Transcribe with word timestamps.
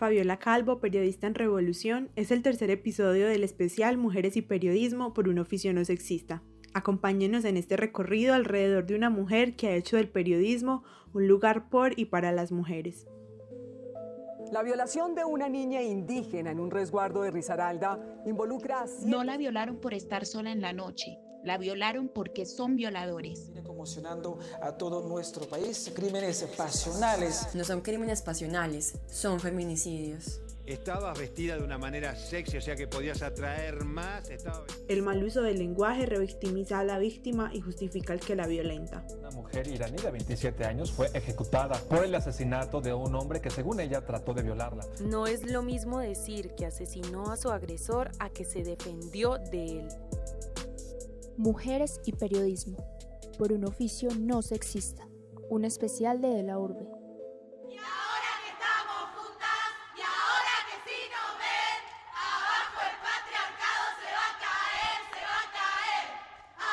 Fabiola 0.00 0.38
Calvo, 0.38 0.80
periodista 0.80 1.26
en 1.26 1.34
Revolución, 1.34 2.08
es 2.16 2.30
el 2.30 2.40
tercer 2.40 2.70
episodio 2.70 3.28
del 3.28 3.44
especial 3.44 3.98
Mujeres 3.98 4.34
y 4.34 4.40
Periodismo 4.40 5.12
por 5.12 5.28
un 5.28 5.38
oficio 5.38 5.74
no 5.74 5.84
sexista. 5.84 6.42
Acompáñenos 6.72 7.44
en 7.44 7.58
este 7.58 7.76
recorrido 7.76 8.32
alrededor 8.32 8.86
de 8.86 8.94
una 8.94 9.10
mujer 9.10 9.56
que 9.56 9.68
ha 9.68 9.76
hecho 9.76 9.98
del 9.98 10.08
periodismo 10.08 10.84
un 11.12 11.28
lugar 11.28 11.68
por 11.68 11.98
y 12.00 12.06
para 12.06 12.32
las 12.32 12.50
mujeres. 12.50 13.06
La 14.50 14.62
violación 14.62 15.14
de 15.14 15.26
una 15.26 15.50
niña 15.50 15.82
indígena 15.82 16.50
en 16.50 16.60
un 16.60 16.70
resguardo 16.70 17.20
de 17.20 17.30
Risaralda 17.30 18.00
involucra 18.24 18.80
a... 18.80 18.86
No 19.04 19.22
la 19.22 19.36
violaron 19.36 19.82
por 19.82 19.92
estar 19.92 20.24
sola 20.24 20.50
en 20.50 20.62
la 20.62 20.72
noche, 20.72 21.18
la 21.44 21.58
violaron 21.58 22.08
porque 22.08 22.46
son 22.46 22.76
violadores. 22.76 23.46
Viene 23.46 23.62
conmocionando 23.62 24.38
a 24.62 24.72
todo 24.72 25.08
nuestro 25.08 25.46
país. 25.46 25.90
Crímenes 25.94 26.42
pasionales. 26.56 27.54
No 27.54 27.64
son 27.64 27.80
crímenes 27.80 28.22
pasionales, 28.22 28.98
son 29.08 29.40
feminicidios. 29.40 30.40
Estabas 30.66 31.18
vestida 31.18 31.56
de 31.56 31.64
una 31.64 31.78
manera 31.78 32.14
sexy, 32.14 32.58
o 32.58 32.60
sea 32.60 32.76
que 32.76 32.86
podías 32.86 33.22
atraer 33.22 33.84
más. 33.84 34.30
El 34.86 35.02
mal 35.02 35.24
uso 35.24 35.42
del 35.42 35.58
lenguaje 35.58 36.06
revictimiza 36.06 36.78
a 36.78 36.84
la 36.84 36.98
víctima 36.98 37.50
y 37.52 37.60
justifica 37.60 38.12
el 38.12 38.20
que 38.20 38.36
la 38.36 38.46
violenta. 38.46 39.04
Una 39.18 39.30
mujer 39.30 39.66
iraní 39.66 39.96
de 39.96 40.10
27 40.12 40.64
años 40.64 40.92
fue 40.92 41.10
ejecutada 41.12 41.76
por 41.88 42.04
el 42.04 42.14
asesinato 42.14 42.80
de 42.80 42.94
un 42.94 43.12
hombre 43.16 43.40
que 43.40 43.50
según 43.50 43.80
ella 43.80 44.04
trató 44.06 44.32
de 44.32 44.42
violarla. 44.42 44.86
No 45.00 45.26
es 45.26 45.50
lo 45.50 45.62
mismo 45.62 45.98
decir 45.98 46.54
que 46.54 46.66
asesinó 46.66 47.32
a 47.32 47.36
su 47.36 47.50
agresor 47.50 48.12
a 48.20 48.30
que 48.30 48.44
se 48.44 48.62
defendió 48.62 49.38
de 49.38 49.80
él. 49.80 49.88
Mujeres 51.36 52.00
y 52.04 52.12
periodismo, 52.12 52.76
por 53.38 53.52
un 53.52 53.64
oficio 53.64 54.10
no 54.18 54.42
sexista, 54.42 55.08
un 55.48 55.64
especial 55.64 56.20
de 56.20 56.28
De 56.28 56.42
la 56.42 56.58
Urbe. 56.58 56.84
Y 57.68 57.76
ahora 57.78 58.32
que 58.42 58.50
estamos 58.50 59.08
juntas, 59.14 59.70
y 59.96 60.00
ahora 60.00 60.54
que 60.68 60.76
sí 60.84 61.00
nos 61.08 61.32
ven, 61.40 61.82
abajo 62.12 62.80
el 62.84 62.96
patriarcado 63.00 63.84
se 63.96 64.10
va 64.12 64.26
a 64.28 64.36
caer, 64.44 65.00
se 65.14 65.22
va 65.24 65.40
a 65.40 65.50
caer. 65.56 66.06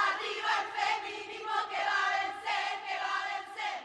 Arriba 0.04 0.52
el 0.64 0.70
feminismo 0.76 1.56
que 1.72 1.82
va 1.88 2.00
a 2.04 2.12
vencer, 2.28 2.72
que 2.84 2.96
va 3.00 3.16
a 3.16 3.26
vencer. 3.40 3.80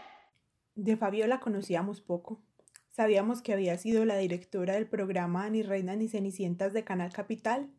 De 0.75 0.97
Fabiola 0.97 1.39
conocíamos 1.39 2.01
poco. 2.01 2.43
Sabíamos 2.91 3.41
que 3.41 3.53
había 3.53 3.79
sido 3.79 4.05
la 4.05 4.17
directora 4.17 4.75
del 4.75 4.89
programa 4.89 5.49
Ni 5.49 5.63
Reinas 5.63 5.97
ni 5.97 6.09
Cenicientas 6.09 6.73
de 6.73 6.85
Canal 6.85 7.13
Capital 7.13 7.71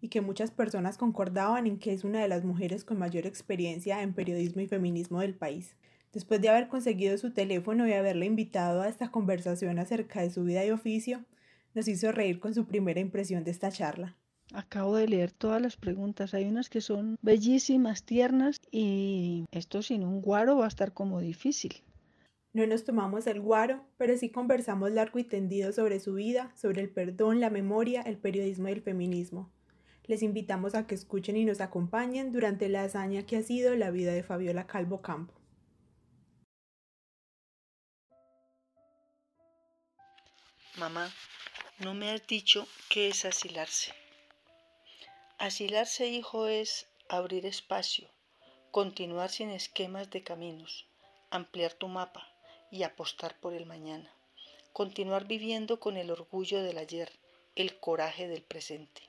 y 0.00 0.08
que 0.08 0.20
muchas 0.20 0.50
personas 0.50 0.96
concordaban 0.96 1.66
en 1.66 1.78
que 1.78 1.92
es 1.92 2.04
una 2.04 2.20
de 2.20 2.28
las 2.28 2.44
mujeres 2.44 2.84
con 2.84 2.98
mayor 2.98 3.26
experiencia 3.26 4.02
en 4.02 4.14
periodismo 4.14 4.62
y 4.62 4.68
feminismo 4.68 5.20
del 5.20 5.34
país. 5.34 5.74
Después 6.12 6.40
de 6.40 6.48
haber 6.48 6.68
conseguido 6.68 7.18
su 7.18 7.32
teléfono 7.32 7.86
y 7.86 7.92
haberle 7.92 8.26
invitado 8.26 8.82
a 8.82 8.88
esta 8.88 9.10
conversación 9.10 9.78
acerca 9.78 10.22
de 10.22 10.30
su 10.30 10.44
vida 10.44 10.64
y 10.64 10.70
oficio, 10.70 11.24
nos 11.74 11.86
hizo 11.88 12.12
reír 12.12 12.40
con 12.40 12.54
su 12.54 12.66
primera 12.66 13.00
impresión 13.00 13.44
de 13.44 13.50
esta 13.50 13.70
charla. 13.70 14.16
Acabo 14.54 14.96
de 14.96 15.06
leer 15.06 15.32
todas 15.32 15.60
las 15.60 15.76
preguntas. 15.76 16.32
Hay 16.32 16.46
unas 16.46 16.70
que 16.70 16.80
son 16.80 17.18
bellísimas, 17.20 18.04
tiernas 18.04 18.56
y 18.70 19.44
esto 19.52 19.82
sin 19.82 20.04
un 20.04 20.22
guaro 20.22 20.56
va 20.56 20.64
a 20.64 20.68
estar 20.68 20.94
como 20.94 21.20
difícil. 21.20 21.82
No 22.54 22.66
nos 22.66 22.84
tomamos 22.84 23.26
el 23.26 23.40
guaro, 23.40 23.84
pero 23.98 24.16
sí 24.16 24.30
conversamos 24.30 24.90
largo 24.92 25.18
y 25.18 25.24
tendido 25.24 25.70
sobre 25.72 26.00
su 26.00 26.14
vida, 26.14 26.50
sobre 26.56 26.80
el 26.80 26.88
perdón, 26.88 27.40
la 27.40 27.50
memoria, 27.50 28.00
el 28.00 28.16
periodismo 28.16 28.68
y 28.68 28.72
el 28.72 28.80
feminismo 28.80 29.50
les 30.08 30.22
invitamos 30.22 30.74
a 30.74 30.86
que 30.86 30.94
escuchen 30.94 31.36
y 31.36 31.44
nos 31.44 31.60
acompañen 31.60 32.32
durante 32.32 32.70
la 32.70 32.82
hazaña 32.82 33.26
que 33.26 33.36
ha 33.36 33.42
sido 33.42 33.76
la 33.76 33.90
vida 33.90 34.12
de 34.12 34.22
Fabiola 34.22 34.66
Calvo 34.66 35.02
Campo. 35.02 35.34
Mamá, 40.76 41.12
no 41.80 41.92
me 41.92 42.10
has 42.10 42.26
dicho 42.26 42.66
qué 42.88 43.08
es 43.08 43.26
asilarse. 43.26 43.92
Asilarse, 45.38 46.06
hijo, 46.06 46.46
es 46.46 46.88
abrir 47.10 47.44
espacio, 47.44 48.08
continuar 48.70 49.28
sin 49.28 49.50
esquemas 49.50 50.10
de 50.10 50.22
caminos, 50.22 50.88
ampliar 51.30 51.74
tu 51.74 51.86
mapa 51.86 52.26
y 52.70 52.82
apostar 52.82 53.38
por 53.40 53.52
el 53.52 53.66
mañana. 53.66 54.10
Continuar 54.72 55.26
viviendo 55.26 55.80
con 55.80 55.96
el 55.96 56.10
orgullo 56.10 56.62
del 56.62 56.78
ayer, 56.78 57.12
el 57.56 57.78
coraje 57.78 58.26
del 58.28 58.42
presente 58.42 59.07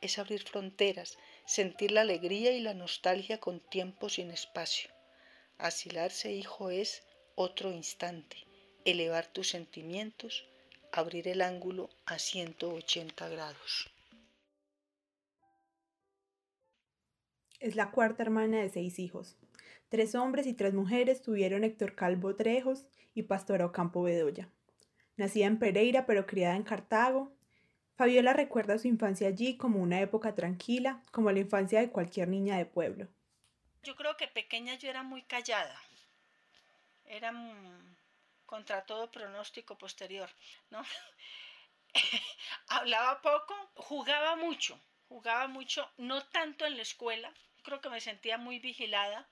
es 0.00 0.18
abrir 0.18 0.42
fronteras, 0.42 1.18
sentir 1.46 1.90
la 1.90 2.02
alegría 2.02 2.52
y 2.52 2.60
la 2.60 2.74
nostalgia 2.74 3.38
con 3.38 3.60
tiempo 3.60 4.08
sin 4.08 4.30
espacio. 4.30 4.90
Asilarse, 5.58 6.32
hijo, 6.32 6.70
es 6.70 7.02
otro 7.34 7.70
instante, 7.72 8.36
elevar 8.84 9.26
tus 9.26 9.48
sentimientos, 9.48 10.46
abrir 10.92 11.28
el 11.28 11.42
ángulo 11.42 11.90
a 12.06 12.18
180 12.18 13.28
grados. 13.28 13.90
Es 17.60 17.74
la 17.74 17.90
cuarta 17.90 18.22
hermana 18.22 18.60
de 18.60 18.68
seis 18.68 18.98
hijos. 18.98 19.36
Tres 19.88 20.14
hombres 20.14 20.46
y 20.46 20.54
tres 20.54 20.74
mujeres 20.74 21.22
tuvieron 21.22 21.64
Héctor 21.64 21.94
Calvo 21.96 22.36
Trejos 22.36 22.86
y 23.14 23.24
Pastora 23.24 23.66
Ocampo 23.66 24.02
Bedoya. 24.02 24.48
Nacida 25.16 25.46
en 25.46 25.58
Pereira 25.58 26.06
pero 26.06 26.26
criada 26.26 26.54
en 26.54 26.62
Cartago, 26.62 27.32
Fabiola 27.98 28.32
recuerda 28.32 28.78
su 28.78 28.86
infancia 28.86 29.26
allí 29.26 29.56
como 29.56 29.80
una 29.80 30.00
época 30.00 30.32
tranquila, 30.32 31.02
como 31.10 31.32
la 31.32 31.40
infancia 31.40 31.80
de 31.80 31.90
cualquier 31.90 32.28
niña 32.28 32.56
de 32.56 32.64
pueblo. 32.64 33.08
Yo 33.82 33.96
creo 33.96 34.16
que 34.16 34.28
pequeña 34.28 34.76
yo 34.76 34.88
era 34.88 35.02
muy 35.02 35.24
callada. 35.24 35.76
Era 37.04 37.32
contra 38.46 38.86
todo 38.86 39.10
pronóstico 39.10 39.76
posterior, 39.76 40.30
¿no? 40.70 40.84
Hablaba 42.68 43.20
poco, 43.20 43.54
jugaba 43.74 44.36
mucho, 44.36 44.80
jugaba 45.08 45.48
mucho, 45.48 45.90
no 45.96 46.24
tanto 46.26 46.66
en 46.66 46.76
la 46.76 46.82
escuela, 46.82 47.34
creo 47.64 47.80
que 47.80 47.90
me 47.90 48.00
sentía 48.00 48.38
muy 48.38 48.60
vigilada, 48.60 49.28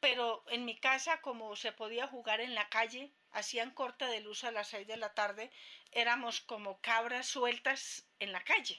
pero 0.00 0.44
en 0.48 0.66
mi 0.66 0.78
casa 0.78 1.22
como 1.22 1.56
se 1.56 1.72
podía 1.72 2.06
jugar 2.06 2.42
en 2.42 2.54
la 2.54 2.68
calle, 2.68 3.14
hacían 3.34 3.70
corta 3.72 4.08
de 4.08 4.20
luz 4.20 4.44
a 4.44 4.50
las 4.50 4.68
seis 4.68 4.86
de 4.86 4.96
la 4.96 5.12
tarde, 5.12 5.50
éramos 5.92 6.40
como 6.40 6.80
cabras 6.80 7.26
sueltas 7.26 8.06
en 8.18 8.32
la 8.32 8.42
calle. 8.42 8.78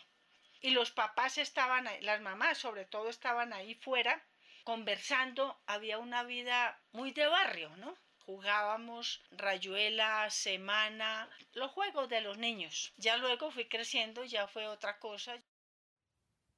Y 0.62 0.72
los 0.72 0.92
papás 0.92 1.38
estaban, 1.38 1.88
ahí, 1.88 2.02
las 2.02 2.22
mamás 2.22 2.58
sobre 2.58 2.86
todo 2.86 3.10
estaban 3.10 3.54
ahí 3.54 3.76
fuera 3.76 4.26
conversando, 4.66 5.62
había 5.68 6.00
una 6.00 6.24
vida 6.24 6.82
muy 6.92 7.12
de 7.12 7.28
barrio, 7.28 7.70
¿no? 7.78 7.96
Jugábamos 8.26 9.24
rayuela, 9.30 10.28
semana, 10.32 11.30
los 11.54 11.72
juegos 11.72 12.10
de 12.10 12.22
los 12.22 12.40
niños. 12.40 12.92
Ya 12.98 13.18
luego 13.18 13.52
fui 13.52 13.70
creciendo, 13.70 14.24
ya 14.26 14.48
fue 14.48 14.68
otra 14.68 14.98
cosa. 14.98 15.40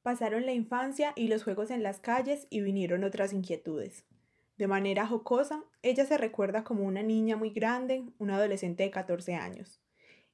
Pasaron 0.01 0.45
la 0.45 0.53
infancia 0.53 1.11
y 1.17 1.27
los 1.27 1.43
juegos 1.43 1.69
en 1.69 1.83
las 1.83 1.99
calles 1.99 2.47
y 2.49 2.61
vinieron 2.61 3.03
otras 3.03 3.33
inquietudes. 3.33 4.05
De 4.57 4.67
manera 4.67 5.05
jocosa, 5.05 5.63
ella 5.83 6.05
se 6.05 6.17
recuerda 6.17 6.63
como 6.63 6.83
una 6.83 7.03
niña 7.03 7.37
muy 7.37 7.51
grande, 7.51 8.03
una 8.17 8.37
adolescente 8.37 8.83
de 8.83 8.91
14 8.91 9.35
años. 9.35 9.79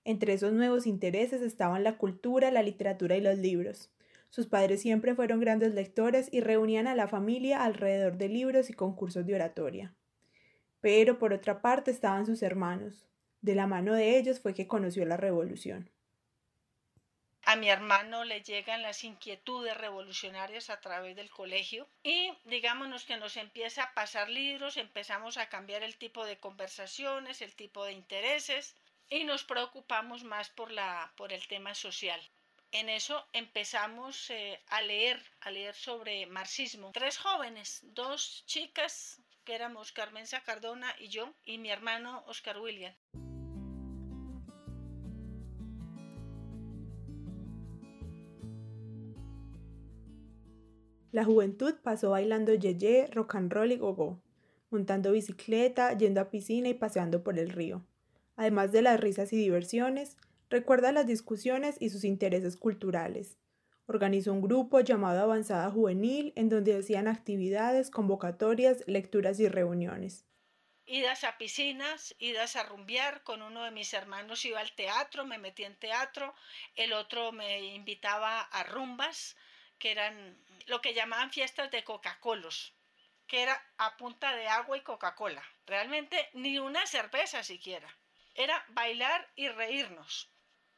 Entre 0.06 0.34
esos 0.34 0.54
nuevos 0.54 0.88
intereses 0.88 1.42
estaban 1.42 1.84
la 1.84 1.98
cultura, 1.98 2.50
la 2.52 2.64
literatura 2.64 3.18
y 3.18 3.22
los 3.22 3.38
libros. 3.38 3.92
Sus 4.30 4.48
padres 4.48 4.82
siempre 4.82 5.14
fueron 5.14 5.40
grandes 5.40 5.74
lectores 5.74 6.30
y 6.32 6.42
reunían 6.42 6.88
a 6.88 6.96
la 6.96 7.08
familia 7.08 7.64
alrededor 7.64 8.18
de 8.18 8.30
libros 8.30 8.70
y 8.70 8.74
concursos 8.74 9.26
de 9.26 9.36
oratoria. 9.36 9.94
Pero 10.82 11.20
por 11.20 11.34
otra 11.34 11.62
parte 11.62 11.92
estaban 11.92 12.26
sus 12.26 12.42
hermanos. 12.44 13.06
De 13.42 13.56
la 13.56 13.68
mano 13.68 13.94
de 13.94 14.18
ellos 14.18 14.40
fue 14.40 14.54
que 14.54 14.68
conoció 14.68 15.06
la 15.06 15.18
revolución. 15.18 15.90
A 17.46 17.58
mi 17.58 17.70
hermano 17.70 18.24
le 18.24 18.42
llegan 18.42 18.82
las 18.82 19.04
inquietudes 19.04 19.76
revolucionarias 19.76 20.70
a 20.70 20.80
través 20.80 21.16
del 21.18 21.30
colegio 21.30 21.90
y 22.02 22.32
digámonos 22.46 23.04
que 23.04 23.18
nos 23.18 23.36
empieza 23.36 23.84
a 23.84 23.94
pasar 23.94 24.30
libros, 24.30 24.78
empezamos 24.78 25.36
a 25.38 25.50
cambiar 25.50 25.84
el 25.84 25.98
tipo 25.98 26.26
de 26.26 26.40
conversaciones, 26.40 27.42
el 27.42 27.54
tipo 27.54 27.84
de 27.84 27.92
intereses 27.92 28.78
y 29.10 29.26
nos 29.26 29.44
preocupamos 29.44 30.24
más 30.24 30.50
por, 30.50 30.72
la, 30.72 31.12
por 31.18 31.34
el 31.34 31.46
tema 31.48 31.76
social. 31.76 32.22
En 32.72 32.88
eso 32.90 33.28
empezamos 33.34 34.30
eh, 34.30 34.60
a 34.68 34.82
leer, 34.82 35.22
a 35.42 35.52
leer 35.52 35.76
sobre 35.76 36.26
marxismo. 36.26 36.92
Tres 36.94 37.18
jóvenes, 37.18 37.82
dos 37.84 38.46
chicas, 38.48 39.22
que 39.44 39.54
éramos 39.54 39.92
Carmenza 39.92 40.42
Cardona 40.44 40.96
y 40.98 41.10
yo, 41.10 41.34
y 41.44 41.58
mi 41.58 41.70
hermano 41.70 42.24
Oscar 42.26 42.58
William. 42.58 42.96
La 51.14 51.24
juventud 51.24 51.76
pasó 51.84 52.10
bailando 52.10 52.56
yeye, 52.56 53.06
rock 53.12 53.36
and 53.36 53.54
roll 53.54 53.72
y 53.72 53.78
gogo, 53.78 54.20
montando 54.72 55.12
bicicleta, 55.12 55.96
yendo 55.96 56.20
a 56.20 56.32
piscina 56.32 56.70
y 56.70 56.74
paseando 56.74 57.24
por 57.24 57.38
el 57.38 57.52
río. 57.52 57.86
Además 58.36 58.72
de 58.72 58.82
las 58.82 59.00
risas 59.00 59.32
y 59.32 59.38
diversiones, 59.38 60.18
recuerda 60.50 60.92
las 60.92 61.06
discusiones 61.06 61.78
y 61.80 61.92
sus 61.92 62.04
intereses 62.04 62.58
culturales. 62.58 63.38
Organizó 63.86 64.34
un 64.34 64.42
grupo 64.42 64.80
llamado 64.80 65.22
Avanzada 65.22 65.70
Juvenil 65.70 66.34
en 66.36 66.50
donde 66.50 66.76
hacían 66.76 67.08
actividades, 67.08 67.92
convocatorias, 67.92 68.84
lecturas 68.88 69.40
y 69.40 69.48
reuniones. 69.48 70.26
idas 70.88 71.24
a 71.26 71.38
piscinas, 71.38 72.16
idas 72.18 72.56
a 72.56 72.64
rumbear, 72.64 73.22
con 73.22 73.44
uno 73.44 73.64
de 73.66 73.72
mis 73.72 73.94
hermanos 73.94 74.46
iba 74.46 74.60
al 74.60 74.74
teatro, 74.74 75.26
me 75.26 75.38
metí 75.38 75.64
en 75.64 75.76
teatro, 75.76 76.34
el 76.76 76.92
otro 76.94 77.32
me 77.32 77.76
invitaba 77.76 78.42
a 78.42 78.64
rumbas, 78.64 79.36
que 79.80 79.92
eran 79.92 80.38
lo 80.68 80.82
que 80.82 80.94
llamaban 80.94 81.32
fiestas 81.32 81.72
de 81.72 81.84
Coca-Colos, 81.84 82.74
que 83.28 83.42
era 83.42 83.62
a 83.78 83.98
punta 83.98 84.36
de 84.36 84.48
agua 84.48 84.78
y 84.78 84.82
Coca-Cola, 84.82 85.44
realmente 85.66 86.30
ni 86.34 86.60
una 86.60 86.86
cerveza 86.86 87.44
siquiera, 87.44 87.96
era 88.36 88.64
bailar 88.70 89.30
y 89.36 89.50
reírnos 89.50 90.30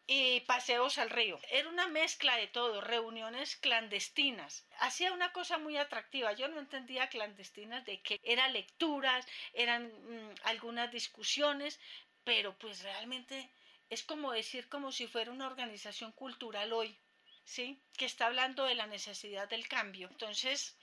y 0.07 0.41
paseos 0.41 0.97
al 0.97 1.09
río. 1.09 1.39
Era 1.49 1.69
una 1.69 1.87
mezcla 1.87 2.37
de 2.37 2.47
todo, 2.47 2.81
reuniones 2.81 3.55
clandestinas. 3.55 4.67
Hacía 4.79 5.11
una 5.13 5.31
cosa 5.31 5.57
muy 5.57 5.77
atractiva. 5.77 6.33
Yo 6.33 6.47
no 6.47 6.59
entendía 6.59 7.09
clandestinas 7.09 7.85
de 7.85 8.01
que 8.01 8.19
eran 8.23 8.53
lecturas, 8.53 9.25
eran 9.53 9.87
mm, 9.87 10.35
algunas 10.43 10.91
discusiones, 10.91 11.79
pero 12.23 12.57
pues 12.57 12.83
realmente 12.83 13.49
es 13.89 14.03
como 14.03 14.31
decir 14.31 14.69
como 14.69 14.91
si 14.91 15.07
fuera 15.07 15.31
una 15.31 15.47
organización 15.47 16.11
cultural 16.11 16.73
hoy, 16.73 16.97
¿sí? 17.45 17.79
Que 17.97 18.05
está 18.05 18.25
hablando 18.25 18.65
de 18.65 18.75
la 18.75 18.87
necesidad 18.87 19.47
del 19.47 19.67
cambio. 19.67 20.09
Entonces, 20.11 20.75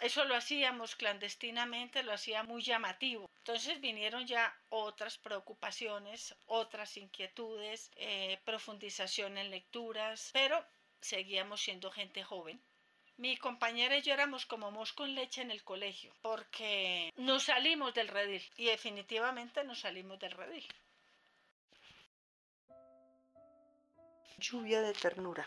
eso 0.00 0.24
lo 0.24 0.34
hacíamos 0.34 0.96
clandestinamente, 0.96 2.02
lo 2.02 2.12
hacía 2.12 2.42
muy 2.42 2.62
llamativo. 2.62 3.30
Entonces 3.38 3.80
vinieron 3.80 4.26
ya 4.26 4.54
otras 4.70 5.18
preocupaciones, 5.18 6.34
otras 6.46 6.96
inquietudes, 6.96 7.90
eh, 7.96 8.40
profundización 8.44 9.38
en 9.38 9.50
lecturas, 9.50 10.30
pero 10.32 10.64
seguíamos 11.00 11.60
siendo 11.60 11.90
gente 11.90 12.24
joven. 12.24 12.60
Mi 13.16 13.36
compañera 13.36 13.96
y 13.96 14.02
yo 14.02 14.12
éramos 14.12 14.44
como 14.44 14.72
mosco 14.72 15.04
en 15.04 15.14
leche 15.14 15.42
en 15.42 15.52
el 15.52 15.62
colegio, 15.62 16.12
porque 16.20 17.12
nos 17.16 17.44
salimos 17.44 17.94
del 17.94 18.08
redil 18.08 18.42
y 18.56 18.64
definitivamente 18.64 19.62
nos 19.62 19.80
salimos 19.80 20.18
del 20.18 20.32
redil. 20.32 20.66
Lluvia 24.38 24.80
de 24.80 24.92
ternura. 24.94 25.46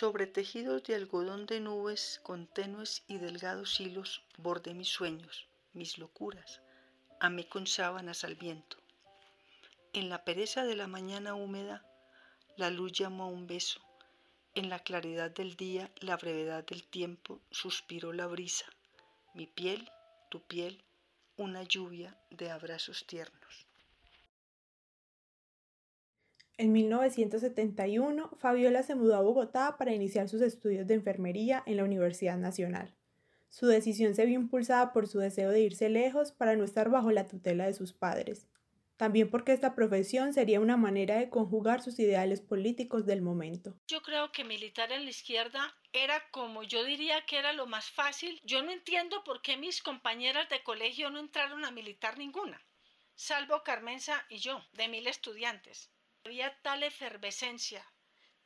Sobre 0.00 0.28
tejidos 0.28 0.84
de 0.84 0.94
algodón 0.94 1.46
de 1.46 1.58
nubes 1.58 2.20
con 2.22 2.46
tenues 2.46 3.02
y 3.08 3.18
delgados 3.18 3.80
hilos 3.80 4.22
bordé 4.36 4.72
mis 4.72 4.90
sueños, 4.90 5.48
mis 5.72 5.98
locuras, 5.98 6.62
amé 7.18 7.48
con 7.48 7.66
sábanas 7.66 8.22
al 8.22 8.36
viento. 8.36 8.76
En 9.92 10.08
la 10.08 10.22
pereza 10.22 10.62
de 10.64 10.76
la 10.76 10.86
mañana 10.86 11.34
húmeda, 11.34 11.84
la 12.56 12.70
luz 12.70 12.92
llamó 12.92 13.24
a 13.24 13.26
un 13.26 13.48
beso. 13.48 13.80
En 14.54 14.68
la 14.68 14.78
claridad 14.78 15.32
del 15.32 15.56
día, 15.56 15.90
la 15.98 16.16
brevedad 16.16 16.64
del 16.64 16.86
tiempo, 16.86 17.40
suspiró 17.50 18.12
la 18.12 18.28
brisa. 18.28 18.66
Mi 19.34 19.48
piel, 19.48 19.90
tu 20.30 20.46
piel, 20.46 20.84
una 21.36 21.64
lluvia 21.64 22.16
de 22.30 22.52
abrazos 22.52 23.04
tiernos. 23.04 23.67
En 26.60 26.72
1971, 26.72 28.30
Fabiola 28.36 28.82
se 28.82 28.96
mudó 28.96 29.14
a 29.14 29.20
Bogotá 29.20 29.76
para 29.78 29.94
iniciar 29.94 30.28
sus 30.28 30.42
estudios 30.42 30.88
de 30.88 30.94
enfermería 30.94 31.62
en 31.66 31.76
la 31.76 31.84
Universidad 31.84 32.36
Nacional. 32.36 32.96
Su 33.48 33.68
decisión 33.68 34.16
se 34.16 34.26
vio 34.26 34.40
impulsada 34.40 34.92
por 34.92 35.06
su 35.06 35.20
deseo 35.20 35.52
de 35.52 35.60
irse 35.60 35.88
lejos 35.88 36.32
para 36.32 36.56
no 36.56 36.64
estar 36.64 36.90
bajo 36.90 37.12
la 37.12 37.28
tutela 37.28 37.66
de 37.66 37.74
sus 37.74 37.92
padres, 37.92 38.48
también 38.96 39.30
porque 39.30 39.52
esta 39.52 39.76
profesión 39.76 40.34
sería 40.34 40.58
una 40.58 40.76
manera 40.76 41.18
de 41.18 41.30
conjugar 41.30 41.80
sus 41.80 42.00
ideales 42.00 42.40
políticos 42.40 43.06
del 43.06 43.22
momento. 43.22 43.78
Yo 43.86 44.02
creo 44.02 44.32
que 44.32 44.42
militar 44.42 44.90
en 44.90 45.04
la 45.04 45.10
izquierda 45.10 45.76
era 45.92 46.20
como 46.32 46.64
yo 46.64 46.82
diría 46.82 47.24
que 47.24 47.38
era 47.38 47.52
lo 47.52 47.68
más 47.68 47.88
fácil. 47.88 48.40
Yo 48.42 48.64
no 48.64 48.72
entiendo 48.72 49.22
por 49.22 49.42
qué 49.42 49.56
mis 49.56 49.80
compañeras 49.80 50.48
de 50.48 50.64
colegio 50.64 51.08
no 51.10 51.20
entraron 51.20 51.64
a 51.64 51.70
militar 51.70 52.18
ninguna, 52.18 52.60
salvo 53.14 53.62
Carmenza 53.62 54.26
y 54.28 54.38
yo, 54.38 54.60
de 54.72 54.88
mil 54.88 55.06
estudiantes. 55.06 55.92
Había 56.24 56.60
tal 56.62 56.82
efervescencia, 56.82 57.86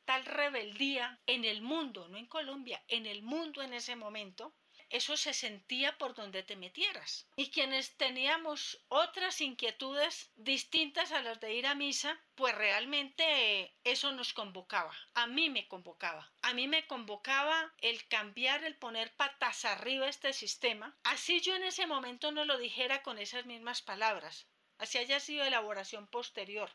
tal 0.05 0.25
rebeldía 0.25 1.21
en 1.27 1.45
el 1.45 1.63
mundo, 1.63 2.09
no 2.09 2.19
en 2.19 2.27
Colombia, 2.27 2.83
en 2.89 3.07
el 3.07 3.23
mundo 3.23 3.63
en 3.63 3.73
ese 3.73 3.97
momento, 3.97 4.55
eso 4.93 5.17
se 5.17 5.33
sentía 5.33 5.97
por 5.97 6.15
donde 6.15 6.43
te 6.43 6.55
metieras. 6.55 7.27
Y 7.35 7.51
quienes 7.51 7.97
teníamos 7.97 8.79
otras 8.89 9.41
inquietudes 9.41 10.31
distintas 10.37 11.13
a 11.13 11.23
las 11.23 11.41
de 11.41 11.55
ir 11.55 11.67
a 11.67 11.75
misa, 11.75 12.21
pues 12.35 12.55
realmente 12.55 13.75
eso 13.85 14.13
nos 14.13 14.35
convocaba. 14.35 14.95
A 15.15 15.27
mí 15.27 15.49
me 15.49 15.67
convocaba. 15.67 16.31
A 16.43 16.53
mí 16.53 16.69
me 16.69 16.87
convocaba 16.87 17.73
el 17.79 18.07
cambiar, 18.07 18.65
el 18.65 18.77
poner 18.77 19.17
patas 19.17 19.65
arriba 19.65 20.09
este 20.09 20.35
sistema. 20.35 20.95
Así 21.05 21.41
yo 21.41 21.57
en 21.57 21.65
ese 21.65 21.87
momento 21.87 22.31
no 22.31 22.45
lo 22.45 22.59
dijera 22.59 23.03
con 23.03 23.19
esas 23.19 23.47
mismas 23.47 23.81
palabras. 23.81 24.47
Así 24.77 24.99
haya 24.99 25.21
sido 25.21 25.43
elaboración 25.45 26.07
posterior. 26.07 26.71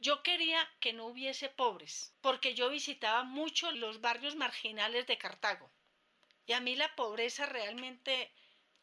Yo 0.00 0.22
quería 0.22 0.66
que 0.80 0.94
no 0.94 1.06
hubiese 1.06 1.50
pobres, 1.50 2.14
porque 2.22 2.54
yo 2.54 2.70
visitaba 2.70 3.22
mucho 3.22 3.70
los 3.70 4.00
barrios 4.00 4.34
marginales 4.34 5.06
de 5.06 5.18
Cartago. 5.18 5.70
Y 6.46 6.54
a 6.54 6.60
mí 6.60 6.74
la 6.74 6.96
pobreza 6.96 7.44
realmente 7.44 8.32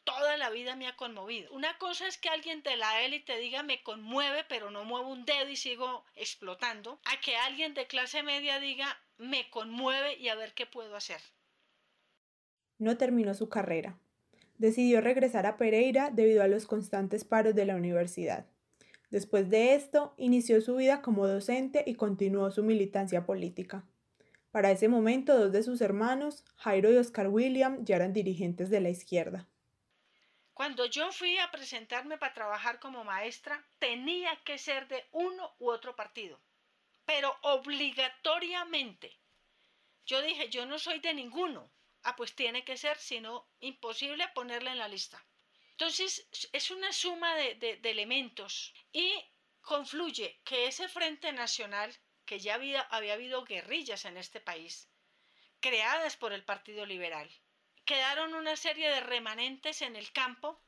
toda 0.04 0.36
la 0.36 0.48
vida 0.48 0.76
me 0.76 0.86
ha 0.86 0.94
conmovido. 0.94 1.52
Una 1.52 1.76
cosa 1.76 2.06
es 2.06 2.18
que 2.18 2.28
alguien 2.28 2.62
de 2.62 2.76
la 2.76 3.02
élite 3.02 3.36
diga 3.36 3.64
me 3.64 3.82
conmueve, 3.82 4.44
pero 4.48 4.70
no 4.70 4.84
muevo 4.84 5.08
un 5.08 5.24
dedo 5.24 5.50
y 5.50 5.56
sigo 5.56 6.04
explotando, 6.14 7.00
a 7.04 7.20
que 7.20 7.36
alguien 7.36 7.74
de 7.74 7.88
clase 7.88 8.22
media 8.22 8.60
diga 8.60 8.96
me 9.18 9.50
conmueve 9.50 10.16
y 10.18 10.28
a 10.28 10.36
ver 10.36 10.54
qué 10.54 10.66
puedo 10.66 10.94
hacer. 10.94 11.20
No 12.78 12.96
terminó 12.96 13.34
su 13.34 13.48
carrera. 13.48 13.98
Decidió 14.56 15.00
regresar 15.00 15.46
a 15.46 15.56
Pereira 15.56 16.10
debido 16.10 16.44
a 16.44 16.48
los 16.48 16.64
constantes 16.64 17.24
paros 17.24 17.56
de 17.56 17.66
la 17.66 17.74
universidad. 17.74 18.46
Después 19.10 19.48
de 19.48 19.74
esto, 19.74 20.14
inició 20.18 20.60
su 20.60 20.76
vida 20.76 21.00
como 21.00 21.26
docente 21.26 21.82
y 21.86 21.94
continuó 21.94 22.50
su 22.50 22.62
militancia 22.62 23.24
política. 23.24 23.84
Para 24.50 24.70
ese 24.70 24.88
momento, 24.88 25.38
dos 25.38 25.52
de 25.52 25.62
sus 25.62 25.80
hermanos, 25.80 26.44
Jairo 26.56 26.90
y 26.90 26.96
Oscar 26.96 27.28
William, 27.28 27.84
ya 27.84 27.96
eran 27.96 28.12
dirigentes 28.12 28.70
de 28.70 28.80
la 28.80 28.90
izquierda. 28.90 29.48
Cuando 30.52 30.86
yo 30.86 31.12
fui 31.12 31.38
a 31.38 31.50
presentarme 31.50 32.18
para 32.18 32.34
trabajar 32.34 32.80
como 32.80 33.04
maestra, 33.04 33.64
tenía 33.78 34.34
que 34.44 34.58
ser 34.58 34.88
de 34.88 35.04
uno 35.12 35.54
u 35.58 35.70
otro 35.70 35.94
partido, 35.94 36.40
pero 37.04 37.32
obligatoriamente. 37.42 39.16
Yo 40.04 40.20
dije, 40.20 40.48
yo 40.48 40.66
no 40.66 40.78
soy 40.78 40.98
de 40.98 41.14
ninguno. 41.14 41.70
Ah, 42.02 42.16
pues 42.16 42.34
tiene 42.34 42.64
que 42.64 42.76
ser, 42.76 42.98
si 42.98 43.20
no, 43.20 43.46
imposible 43.60 44.24
ponerla 44.34 44.72
en 44.72 44.78
la 44.78 44.88
lista. 44.88 45.24
Entonces, 45.78 46.28
es 46.52 46.72
una 46.72 46.92
suma 46.92 47.36
de, 47.36 47.78
elementos 47.84 48.74
y 48.92 49.14
confluye 49.60 50.40
que 50.44 50.66
ese 50.66 50.88
Frente 50.88 51.32
Nacional, 51.32 51.96
que 52.24 52.40
ya 52.40 52.54
había, 52.54 52.80
había 52.80 53.12
habido 53.12 53.44
guerrillas 53.44 54.04
en 54.04 54.16
este 54.16 54.40
país, 54.40 54.90
creadas 55.60 56.16
por 56.16 56.32
el 56.32 56.44
Partido 56.44 56.84
Liberal, 56.84 57.30
quedaron 57.84 58.34
una 58.34 58.56
serie 58.56 58.90
de 58.90 59.02
remanentes 59.02 59.80
en 59.82 59.94
el 59.94 60.10
campo 60.10 60.60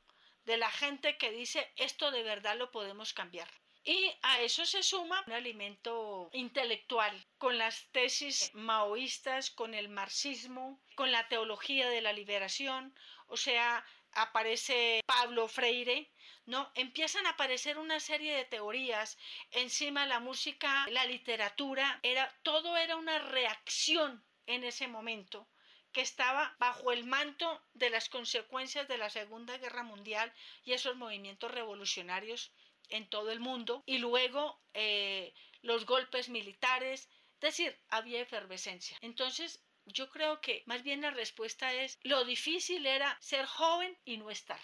de 0.45 0.55
la 0.55 0.71
gente 0.71 1.17
que 1.17 1.29
dice 1.29 1.73
esto 1.75 2.09
de 2.11 2.23
verdad 2.23 2.55
lo 2.57 2.71
podemos 2.71 3.11
cambiar. 3.11 3.49
Y 3.83 4.13
a 4.21 4.39
eso 4.39 4.65
se 4.65 4.81
suma 4.81 5.25
un 5.27 5.33
alimento 5.33 6.29
intelectual 6.31 7.27
con 7.37 7.57
las 7.57 7.91
tesis 7.91 8.51
maoístas, 8.53 9.51
con 9.51 9.73
el 9.73 9.89
marxismo, 9.89 10.81
con 10.95 11.11
la 11.11 11.27
teología 11.27 11.89
de 11.89 12.01
la 12.01 12.13
liberación, 12.13 12.95
o 13.27 13.35
sea, 13.35 13.83
aparece 14.13 15.01
Pablo 15.05 15.47
Freire, 15.47 16.11
¿no? 16.45 16.71
Empiezan 16.75 17.25
a 17.25 17.31
aparecer 17.31 17.77
una 17.77 17.99
serie 17.99 18.35
de 18.35 18.45
teorías, 18.45 19.17
encima 19.51 20.05
la 20.05 20.19
música, 20.19 20.87
la 20.89 21.05
literatura, 21.05 21.99
era, 22.03 22.33
todo 22.43 22.77
era 22.77 22.95
una 22.95 23.19
reacción 23.19 24.23
en 24.47 24.63
ese 24.63 24.87
momento 24.87 25.47
que 25.91 26.01
estaba 26.01 26.55
bajo 26.59 26.91
el 26.91 27.03
manto 27.03 27.61
de 27.73 27.89
las 27.89 28.09
consecuencias 28.09 28.87
de 28.87 28.97
la 28.97 29.09
Segunda 29.09 29.57
Guerra 29.57 29.83
Mundial 29.83 30.33
y 30.63 30.73
esos 30.73 30.95
movimientos 30.95 31.51
revolucionarios 31.51 32.53
en 32.89 33.09
todo 33.09 33.31
el 33.31 33.39
mundo, 33.39 33.83
y 33.85 33.99
luego 33.99 34.61
eh, 34.73 35.33
los 35.61 35.85
golpes 35.85 36.29
militares, 36.29 37.09
es 37.35 37.39
decir, 37.39 37.79
había 37.89 38.21
efervescencia. 38.21 38.97
Entonces, 39.01 39.63
yo 39.93 40.09
creo 40.09 40.41
que 40.41 40.63
más 40.65 40.83
bien 40.83 41.01
la 41.01 41.11
respuesta 41.11 41.73
es 41.73 41.99
lo 42.03 42.23
difícil 42.25 42.85
era 42.85 43.17
ser 43.19 43.45
joven 43.45 43.97
y 44.05 44.17
no 44.17 44.29
estar. 44.29 44.59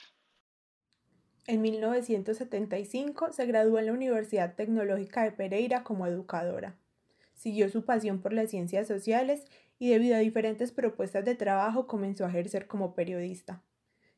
En 1.45 1.61
1975 1.61 3.31
se 3.31 3.45
graduó 3.45 3.79
en 3.79 3.85
la 3.85 3.93
Universidad 3.93 4.55
Tecnológica 4.55 5.23
de 5.23 5.31
Pereira 5.31 5.83
como 5.83 6.05
educadora. 6.05 6.77
Siguió 7.33 7.69
su 7.69 7.85
pasión 7.85 8.21
por 8.21 8.33
las 8.33 8.49
ciencias 8.49 8.87
sociales 8.87 9.45
y 9.79 9.89
debido 9.89 10.15
a 10.15 10.19
diferentes 10.19 10.71
propuestas 10.71 11.23
de 11.23 11.35
trabajo 11.35 11.87
comenzó 11.87 12.25
a 12.25 12.29
ejercer 12.29 12.67
como 12.67 12.95
periodista. 12.95 13.63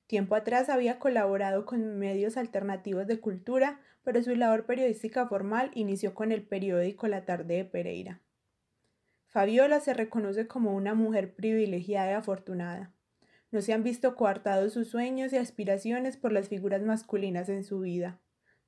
Tiempo 0.08 0.34
atrás 0.34 0.70
había 0.70 0.98
colaborado 0.98 1.66
con 1.66 2.00
medios 2.00 2.36
alternativos 2.36 3.06
de 3.06 3.20
cultura, 3.20 3.80
pero 4.04 4.24
su 4.24 4.36
labor 4.36 4.66
periodística 4.66 5.28
formal 5.28 5.70
inició 5.76 6.16
con 6.16 6.32
el 6.32 6.42
periódico 6.42 7.08
La 7.08 7.26
Tarde 7.26 7.58
de 7.58 7.66
Pereira. 7.66 8.22
Fabiola 9.30 9.80
se 9.80 9.94
reconoce 9.94 10.48
como 10.48 10.74
una 10.74 10.96
mujer 10.96 11.36
privilegiada 11.36 12.12
y 12.12 12.14
afortunada. 12.16 12.92
No 13.52 13.62
se 13.62 13.74
han 13.74 13.84
visto 13.84 14.16
coartados 14.16 14.74
sus 14.74 14.90
sueños 14.90 15.32
y 15.34 15.38
aspiraciones 15.38 16.18
por 16.18 16.32
las 16.32 16.50
figuras 16.50 16.82
masculinas 16.82 17.48
en 17.48 17.64
su 17.64 17.80
vida. 17.80 18.20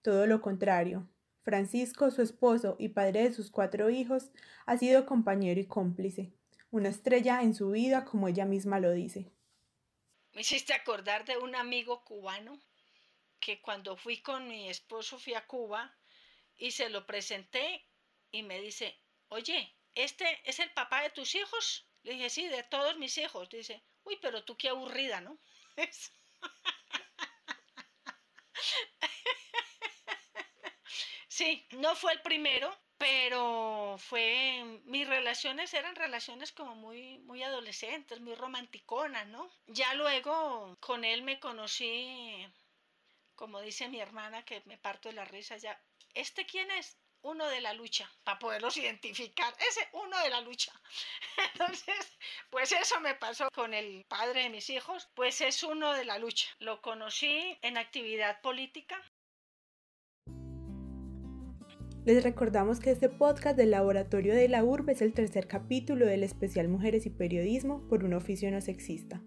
Todo 0.03 0.27
lo 0.27 0.41
contrario. 0.41 1.09
Francisco, 1.41 2.11
su 2.11 2.21
esposo 2.21 2.75
y 2.77 2.89
padre 2.89 3.23
de 3.23 3.33
sus 3.33 3.49
cuatro 3.49 3.89
hijos, 3.89 4.31
ha 4.67 4.77
sido 4.77 5.07
compañero 5.07 5.59
y 5.59 5.65
cómplice, 5.65 6.31
una 6.69 6.89
estrella 6.89 7.41
en 7.41 7.55
su 7.55 7.71
vida 7.71 8.05
como 8.05 8.27
ella 8.27 8.45
misma 8.45 8.79
lo 8.79 8.91
dice. 8.91 9.31
Me 10.33 10.41
hiciste 10.41 10.73
acordar 10.73 11.25
de 11.25 11.37
un 11.37 11.55
amigo 11.55 12.03
cubano 12.05 12.59
que 13.39 13.61
cuando 13.61 13.97
fui 13.97 14.21
con 14.21 14.47
mi 14.47 14.69
esposo 14.69 15.17
fui 15.17 15.33
a 15.33 15.47
Cuba 15.47 15.97
y 16.55 16.69
se 16.69 16.89
lo 16.89 17.07
presenté 17.07 17.83
y 18.31 18.43
me 18.43 18.61
dice, 18.61 18.95
oye, 19.29 19.73
¿este 19.95 20.41
es 20.50 20.60
el 20.60 20.71
papá 20.74 21.01
de 21.01 21.10
tus 21.12 21.36
hijos? 21.36 21.88
Le 22.03 22.13
dije, 22.13 22.29
sí, 22.29 22.48
de 22.48 22.63
todos 22.63 22.98
mis 22.98 23.17
hijos. 23.17 23.50
Dice, 23.50 23.83
uy, 24.03 24.17
pero 24.21 24.43
tú 24.43 24.57
qué 24.57 24.69
aburrida, 24.69 25.21
¿no? 25.21 25.39
Sí, 31.27 31.65
no 31.71 31.95
fue 31.95 32.13
el 32.13 32.21
primero, 32.21 32.69
pero 32.98 33.95
fue 33.98 34.81
mis 34.86 35.07
relaciones 35.07 35.74
eran 35.74 35.95
relaciones 35.95 36.51
como 36.51 36.75
muy 36.75 37.17
muy 37.19 37.41
adolescentes, 37.43 38.19
muy 38.21 38.36
romanticonas, 38.36 39.27
¿no? 39.27 39.50
Ya 39.67 39.93
luego 39.95 40.77
con 40.79 41.03
él 41.03 41.24
me 41.24 41.39
conocí 41.39 42.45
como 43.36 43.62
dice 43.62 43.89
mi 43.89 44.00
hermana 44.00 44.45
que 44.45 44.62
me 44.65 44.77
parto 44.77 45.10
de 45.10 45.15
la 45.15 45.25
risa 45.25 45.57
ya. 45.57 45.79
¿Este 46.13 46.45
quién 46.45 46.69
es? 46.71 46.98
Uno 47.23 47.47
de 47.47 47.61
la 47.61 47.73
lucha, 47.73 48.09
para 48.23 48.39
poderlos 48.39 48.77
identificar. 48.77 49.53
Ese 49.69 49.87
uno 49.93 50.17
de 50.23 50.29
la 50.29 50.41
lucha. 50.41 50.71
Entonces, 51.53 52.17
pues 52.49 52.71
eso 52.71 52.99
me 52.99 53.15
pasó 53.15 53.49
con 53.53 53.73
el 53.73 54.05
padre 54.05 54.43
de 54.43 54.49
mis 54.49 54.69
hijos, 54.69 55.09
pues 55.13 55.41
es 55.41 55.63
uno 55.63 55.93
de 55.93 56.05
la 56.05 56.17
lucha. 56.17 56.47
Lo 56.59 56.81
conocí 56.81 57.57
en 57.61 57.77
actividad 57.77 58.41
política, 58.41 59.01
Les 62.03 62.23
recordamos 62.23 62.79
que 62.79 62.89
este 62.89 63.09
podcast 63.09 63.55
del 63.55 63.69
Laboratorio 63.69 64.33
de 64.33 64.47
la 64.47 64.63
Urbe 64.63 64.93
es 64.93 65.03
el 65.03 65.13
tercer 65.13 65.47
capítulo 65.47 66.07
del 66.07 66.23
especial 66.23 66.67
Mujeres 66.67 67.05
y 67.05 67.11
Periodismo 67.11 67.87
por 67.87 68.03
un 68.03 68.15
oficio 68.15 68.49
no 68.49 68.59
sexista. 68.59 69.21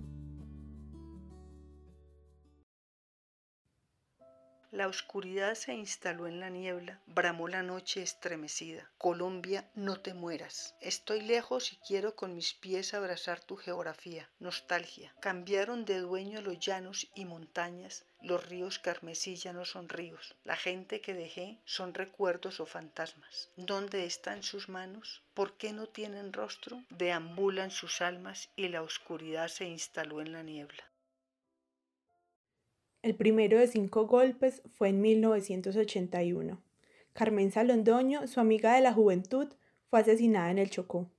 La 4.74 4.88
oscuridad 4.88 5.54
se 5.54 5.72
instaló 5.72 6.26
en 6.26 6.40
la 6.40 6.50
niebla, 6.50 7.00
bramó 7.06 7.46
la 7.46 7.62
noche 7.62 8.02
estremecida. 8.02 8.90
Colombia, 8.98 9.70
no 9.76 10.00
te 10.00 10.14
mueras. 10.14 10.74
Estoy 10.80 11.20
lejos 11.20 11.72
y 11.72 11.76
quiero 11.76 12.16
con 12.16 12.34
mis 12.34 12.54
pies 12.54 12.92
abrazar 12.92 13.38
tu 13.38 13.54
geografía. 13.54 14.28
Nostalgia. 14.40 15.14
Cambiaron 15.20 15.84
de 15.84 16.00
dueño 16.00 16.42
los 16.42 16.58
llanos 16.58 17.08
y 17.14 17.24
montañas. 17.24 18.04
Los 18.20 18.48
ríos 18.48 18.80
carmesí 18.80 19.36
son 19.36 19.88
ríos. 19.88 20.34
La 20.42 20.56
gente 20.56 21.00
que 21.00 21.14
dejé 21.14 21.60
son 21.64 21.94
recuerdos 21.94 22.58
o 22.58 22.66
fantasmas. 22.66 23.50
¿Dónde 23.54 24.06
están 24.06 24.42
sus 24.42 24.68
manos? 24.68 25.22
¿Por 25.34 25.56
qué 25.56 25.72
no 25.72 25.86
tienen 25.86 26.32
rostro? 26.32 26.82
Deambulan 26.90 27.70
sus 27.70 28.00
almas 28.00 28.50
y 28.56 28.66
la 28.66 28.82
oscuridad 28.82 29.46
se 29.46 29.66
instaló 29.66 30.20
en 30.20 30.32
la 30.32 30.42
niebla. 30.42 30.82
El 33.04 33.14
primero 33.16 33.58
de 33.58 33.66
cinco 33.66 34.06
golpes 34.06 34.62
fue 34.78 34.88
en 34.88 35.02
1981. 35.02 36.58
Carmen 37.12 37.52
Salondoño, 37.52 38.26
su 38.26 38.40
amiga 38.40 38.74
de 38.74 38.80
la 38.80 38.94
juventud, 38.94 39.48
fue 39.90 40.00
asesinada 40.00 40.50
en 40.50 40.56
el 40.56 40.70
Chocó. 40.70 41.10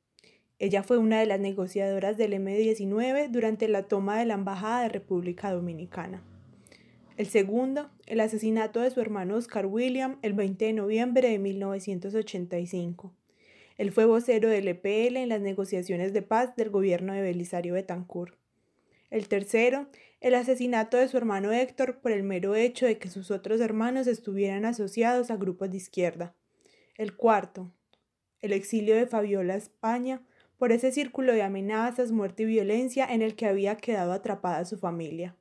Ella 0.58 0.82
fue 0.82 0.98
una 0.98 1.20
de 1.20 1.28
las 1.28 1.40
negociadoras 1.40 2.18
del 2.18 2.34
M-19 2.34 3.30
durante 3.30 3.68
la 3.68 3.84
toma 3.84 4.18
de 4.18 4.26
la 4.26 4.34
Embajada 4.34 4.82
de 4.82 4.90
República 4.90 5.52
Dominicana. 5.52 6.24
El 7.18 7.28
segundo, 7.28 7.92
el 8.08 8.20
asesinato 8.20 8.82
de 8.82 8.90
su 8.90 9.00
hermano 9.00 9.36
Oscar 9.36 9.68
William 9.68 10.18
el 10.24 10.34
20 10.34 10.66
de 10.66 10.74
noviembre 10.74 11.30
de 11.30 11.38
1985. 11.38 13.14
Él 13.78 13.92
fue 13.92 14.06
vocero 14.06 14.50
del 14.50 14.70
EPL 14.70 15.18
en 15.18 15.30
las 15.30 15.42
negociaciones 15.42 16.14
de 16.14 16.24
paz 16.24 16.56
del 16.56 16.72
gobierno 16.72 17.14
de 17.14 17.22
Belisario 17.22 17.76
Betancourt. 17.76 18.34
El 19.12 19.28
tercero, 19.28 19.88
el 20.22 20.36
asesinato 20.36 20.98
de 20.98 21.08
su 21.08 21.18
hermano 21.18 21.52
Héctor 21.52 22.00
por 22.00 22.12
el 22.12 22.24
mero 22.24 22.56
hecho 22.56 22.86
de 22.86 22.98
que 22.98 23.10
sus 23.10 23.32
otros 23.32 23.62
hermanos 23.62 24.08
estuvieran 24.08 24.66
asociados 24.66 25.30
a 25.32 25.38
grupos 25.38 25.72
de 25.72 25.78
izquierda. 25.78 26.36
El 26.96 27.16
cuarto, 27.16 27.72
el 28.42 28.54
exilio 28.54 28.96
de 28.96 29.08
Fabiola 29.08 29.54
a 29.54 29.58
España 29.58 30.22
por 30.58 30.72
ese 30.72 30.92
círculo 30.92 31.34
de 31.34 31.44
amenazas, 31.44 32.12
muerte 32.12 32.44
y 32.44 32.48
violencia 32.48 33.06
en 33.06 33.22
el 33.22 33.36
que 33.36 33.46
había 33.46 33.78
quedado 33.78 34.14
atrapada 34.14 34.66
su 34.66 34.78
familia. 34.78 35.36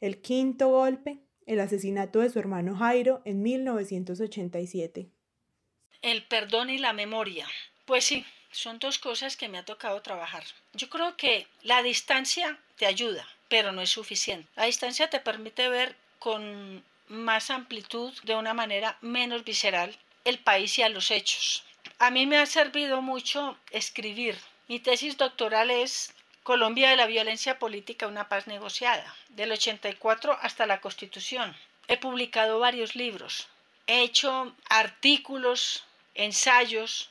El 0.00 0.20
quinto 0.20 0.68
golpe, 0.68 1.18
el 1.46 1.60
asesinato 1.60 2.20
de 2.20 2.30
su 2.30 2.38
hermano 2.38 2.76
Jairo 2.76 3.22
en 3.24 3.42
1987. 3.42 5.08
El 6.02 6.26
perdón 6.26 6.70
y 6.70 6.78
la 6.78 6.92
memoria. 6.92 7.46
Pues 7.84 8.04
sí, 8.04 8.24
son 8.50 8.78
dos 8.78 8.98
cosas 8.98 9.36
que 9.36 9.48
me 9.48 9.58
ha 9.58 9.64
tocado 9.64 10.00
trabajar. 10.02 10.44
Yo 10.74 10.88
creo 10.88 11.16
que 11.16 11.46
la 11.62 11.82
distancia 11.82 12.58
te 12.76 12.86
ayuda, 12.86 13.26
pero 13.48 13.72
no 13.72 13.82
es 13.82 13.90
suficiente. 13.90 14.48
La 14.56 14.64
distancia 14.64 15.10
te 15.10 15.20
permite 15.20 15.68
ver 15.68 15.96
con 16.18 16.84
más 17.08 17.50
amplitud, 17.50 18.12
de 18.22 18.34
una 18.34 18.54
manera 18.54 18.98
menos 19.00 19.44
visceral, 19.44 19.96
el 20.24 20.38
país 20.38 20.78
y 20.78 20.82
a 20.82 20.88
los 20.88 21.10
hechos. 21.10 21.64
A 21.98 22.10
mí 22.10 22.26
me 22.26 22.38
ha 22.38 22.46
servido 22.46 23.00
mucho 23.02 23.58
escribir. 23.70 24.38
Mi 24.68 24.78
tesis 24.78 25.16
doctoral 25.16 25.70
es 25.70 26.12
Colombia 26.42 26.90
de 26.90 26.96
la 26.96 27.06
violencia 27.06 27.58
política, 27.58 28.06
una 28.06 28.28
paz 28.28 28.46
negociada, 28.46 29.14
del 29.30 29.52
84 29.52 30.38
hasta 30.40 30.66
la 30.66 30.80
Constitución. 30.80 31.56
He 31.88 31.96
publicado 31.96 32.58
varios 32.58 32.94
libros, 32.94 33.48
he 33.86 34.02
hecho 34.02 34.54
artículos, 34.68 35.84
ensayos, 36.14 37.10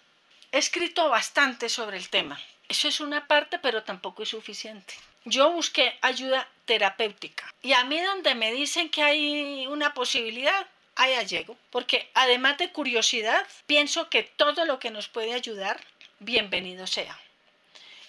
he 0.52 0.60
escrito 0.60 1.10
bastante 1.10 1.70
sobre 1.70 1.98
el 1.98 2.10
tema. 2.10 2.40
Eso 2.70 2.88
es 2.88 3.00
una 3.00 3.28
parte, 3.28 3.60
pero 3.60 3.84
tampoco 3.84 4.24
es 4.24 4.30
suficiente. 4.30 4.94
Yo 5.26 5.52
busqué 5.52 5.98
ayuda 6.02 6.48
terapéutica 6.66 7.46
y 7.62 7.74
a 7.74 7.84
mí 7.84 8.00
donde 8.00 8.36
me 8.36 8.52
dicen 8.52 8.90
que 8.90 9.04
hay 9.04 9.68
una 9.68 9.94
posibilidad, 9.94 10.68
allá 10.96 11.24
llego, 11.24 11.58
porque 11.70 12.10
además 12.14 12.58
de 12.58 12.72
curiosidad, 12.72 13.46
pienso 13.66 14.10
que 14.10 14.24
todo 14.24 14.66
lo 14.66 14.80
que 14.80 14.92
nos 14.92 15.08
puede 15.08 15.34
ayudar, 15.34 15.80
bienvenido 16.20 16.88
sea. 16.88 17.18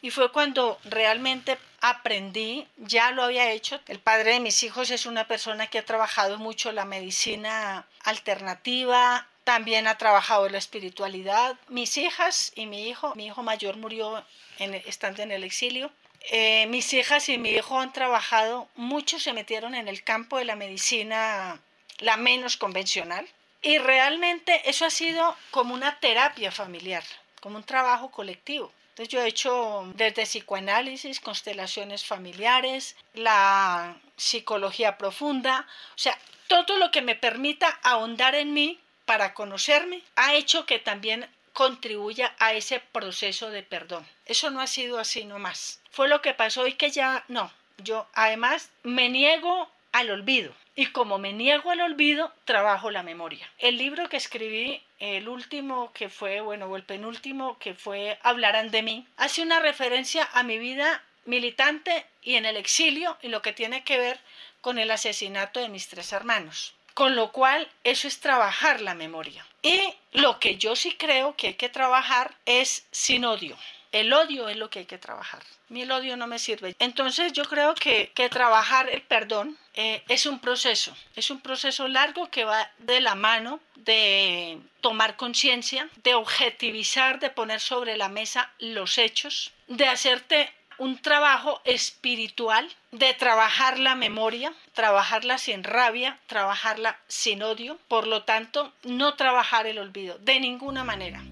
Y 0.01 0.11
fue 0.11 0.31
cuando 0.31 0.79
realmente 0.85 1.59
aprendí, 1.81 2.67
ya 2.77 3.11
lo 3.11 3.25
había 3.25 3.51
hecho. 3.51 3.81
El 3.89 3.99
padre 3.99 4.35
de 4.35 4.41
mis 4.41 4.63
hijos 4.63 4.91
es 4.91 5.07
una 5.07 5.27
persona 5.27 5.67
que 5.67 5.79
ha 5.79 5.85
trabajado 5.85 6.39
mucho 6.39 6.71
la 6.71 6.85
medicina 6.85 7.87
alternativa, 8.05 9.27
también 9.43 9.89
ha 9.89 9.99
trabajado 9.99 10.49
la 10.49 10.59
espiritualidad. 10.59 11.57
Mis 11.69 11.97
hijas 11.97 12.53
y 12.55 12.67
mi 12.67 12.89
hijo, 12.89 13.15
mi 13.17 13.27
hijo 13.27 13.43
mayor 13.43 13.77
murió 13.77 14.25
en, 14.59 14.75
estando 14.75 15.23
en 15.23 15.33
el 15.33 15.43
exilio. 15.43 15.91
Eh, 16.31 16.67
mis 16.67 16.93
hijas 16.93 17.29
y 17.29 17.39
mi 17.39 17.51
hijo 17.51 17.81
han 17.81 17.93
trabajado, 17.93 18.69
muchos 18.75 19.23
se 19.23 19.33
metieron 19.33 19.75
en 19.75 19.89
el 19.89 20.03
campo 20.05 20.39
de 20.39 20.45
la 20.45 20.57
medicina, 20.57 21.61
la 21.99 22.17
menos 22.17 22.57
convencional. 22.57 23.29
Y 23.63 23.79
realmente 23.79 24.69
eso 24.69 24.85
ha 24.85 24.91
sido 24.91 25.37
como 25.51 25.75
una 25.75 25.99
terapia 26.01 26.53
familiar, 26.53 27.03
como 27.41 27.57
un 27.57 27.65
trabajo 27.65 28.11
colectivo. 28.11 28.73
Entonces 28.91 29.13
yo 29.13 29.23
he 29.23 29.29
hecho 29.29 29.93
desde 29.95 30.25
psicoanálisis, 30.25 31.21
constelaciones 31.21 32.05
familiares, 32.05 32.97
la 33.15 33.97
psicología 34.17 34.99
profunda, 34.99 35.67
o 35.95 35.99
sea, 35.99 36.19
todo 36.49 36.79
lo 36.79 36.91
que 36.91 37.03
me 37.03 37.15
permita 37.15 37.79
ahondar 37.83 38.35
en 38.35 38.53
mí 38.53 38.81
para 39.05 39.35
conocerme 39.35 40.03
ha 40.17 40.35
hecho 40.35 40.67
que 40.67 40.79
también 40.79 41.29
contribuya 41.59 42.37
a 42.39 42.53
ese 42.53 42.79
proceso 42.79 43.51
de 43.51 43.65
perdón. 43.65 44.07
Eso 44.27 44.49
no 44.51 44.61
ha 44.61 44.69
sido 44.69 45.01
así 45.01 45.25
nomás. 45.25 45.81
Fue 45.91 46.07
lo 46.07 46.23
que 46.23 46.33
pasó 46.33 46.69
y 46.69 46.75
que 46.75 46.93
ya 46.93 47.25
no. 47.27 47.51
Yo 47.79 48.07
además 48.15 48.71
me 48.85 49.09
niego 49.09 49.69
al 49.91 50.13
olvido. 50.13 50.55
Y 50.77 50.87
como 50.87 51.19
me 51.19 51.33
niego 51.33 51.73
al 51.73 51.81
olvido, 51.81 52.33
trabajo 52.45 52.93
la 52.93 53.03
memoria. 53.03 53.51
El 53.59 53.77
libro 53.77 54.09
que 54.09 54.19
escribí, 54.19 54.85
el 55.01 55.29
último 55.29 55.93
que 55.95 56.09
fue, 56.09 56.41
bueno, 56.41 56.67
o 56.67 56.77
el 56.77 56.85
penúltimo 56.85 57.59
que 57.59 57.75
fue 57.75 58.21
Hablarán 58.23 58.71
de 58.71 58.83
mí, 58.85 59.09
hace 59.17 59.43
una 59.43 59.59
referencia 59.59 60.29
a 60.35 60.45
mi 60.45 60.59
vida 60.59 61.03
militante 61.25 62.07
y 62.23 62.37
en 62.37 62.47
el 62.47 62.57
exilio 62.57 63.19
y 63.21 63.31
lo 63.31 63.43
que 63.43 63.53
tiene 63.53 63.83
que 63.83 63.99
ver 63.99 64.21
con 64.61 64.79
el 64.79 64.93
asesinato 64.93 65.59
de 65.59 65.71
mis 65.71 65.89
tres 65.89 66.13
hermanos. 66.13 66.77
Con 66.95 67.17
lo 67.17 67.33
cual, 67.33 67.69
eso 67.83 68.07
es 68.07 68.21
trabajar 68.21 68.81
la 68.81 68.95
memoria. 68.95 69.45
Y 69.63 69.95
lo 70.13 70.39
que 70.39 70.57
yo 70.57 70.77
sí 70.77 70.93
creo 70.93 71.37
que 71.37 71.49
hay 71.49 71.55
que 71.55 71.69
trabajar 71.69 72.35
es 72.47 72.87
sin 72.91 73.25
odio. 73.25 73.57
El 73.91 74.13
odio 74.13 74.49
es 74.49 74.57
lo 74.57 74.69
que 74.69 74.81
hay 74.81 74.85
que 74.85 74.99
trabajar. 74.99 75.43
Mí 75.69 75.83
el 75.83 75.91
odio 75.91 76.17
no 76.17 76.27
me 76.27 76.39
sirve. 76.39 76.75
Entonces 76.79 77.33
yo 77.33 77.45
creo 77.45 77.75
que, 77.75 78.11
que 78.15 78.29
trabajar 78.29 78.89
el 78.89 79.03
perdón 79.03 79.59
eh, 79.75 80.03
es 80.09 80.27
un 80.27 80.41
proceso. 80.41 80.97
Es 81.15 81.31
un 81.31 81.41
proceso 81.41 81.89
largo 81.89 82.31
que 82.31 82.45
va 82.45 82.71
de 82.79 83.01
la 83.01 83.15
mano 83.15 83.61
de 83.77 84.59
tomar 84.81 85.17
conciencia, 85.17 85.89
de 86.03 86.15
objetivizar, 86.15 87.21
de 87.21 87.31
poner 87.31 87.61
sobre 87.61 87.97
la 87.97 88.09
mesa 88.09 88.53
los 88.59 88.99
hechos, 88.99 89.53
de 89.67 89.87
hacerte 89.87 90.53
un 90.79 91.01
trabajo 91.01 91.61
espiritual 91.65 92.69
de 92.93 93.13
trabajar 93.15 93.79
la 93.79 93.95
memoria, 93.95 94.53
trabajarla 94.75 95.39
sin 95.39 95.65
rabia, 95.65 96.21
trabajarla 96.27 96.99
sin 97.09 97.43
odio, 97.43 97.79
por 97.89 98.07
lo 98.07 98.25
tanto, 98.25 98.73
no 98.85 99.15
trabajar 99.15 99.67
el 99.67 99.79
olvido, 99.79 100.19
de 100.19 100.41
ninguna 100.41 100.85
manera. 100.85 101.23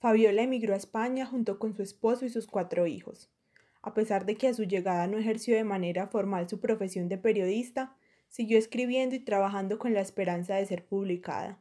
Fabiola 0.00 0.40
emigró 0.40 0.72
a 0.72 0.78
España 0.78 1.26
junto 1.26 1.58
con 1.58 1.74
su 1.74 1.82
esposo 1.82 2.24
y 2.24 2.30
sus 2.30 2.46
cuatro 2.46 2.86
hijos. 2.86 3.28
A 3.82 3.94
pesar 3.94 4.26
de 4.26 4.36
que 4.36 4.48
a 4.48 4.54
su 4.54 4.64
llegada 4.64 5.06
no 5.06 5.18
ejerció 5.18 5.56
de 5.56 5.64
manera 5.64 6.06
formal 6.06 6.48
su 6.48 6.60
profesión 6.60 7.08
de 7.08 7.18
periodista, 7.18 7.96
siguió 8.28 8.58
escribiendo 8.58 9.14
y 9.14 9.20
trabajando 9.20 9.78
con 9.78 9.94
la 9.94 10.00
esperanza 10.00 10.56
de 10.56 10.66
ser 10.66 10.84
publicada. 10.84 11.58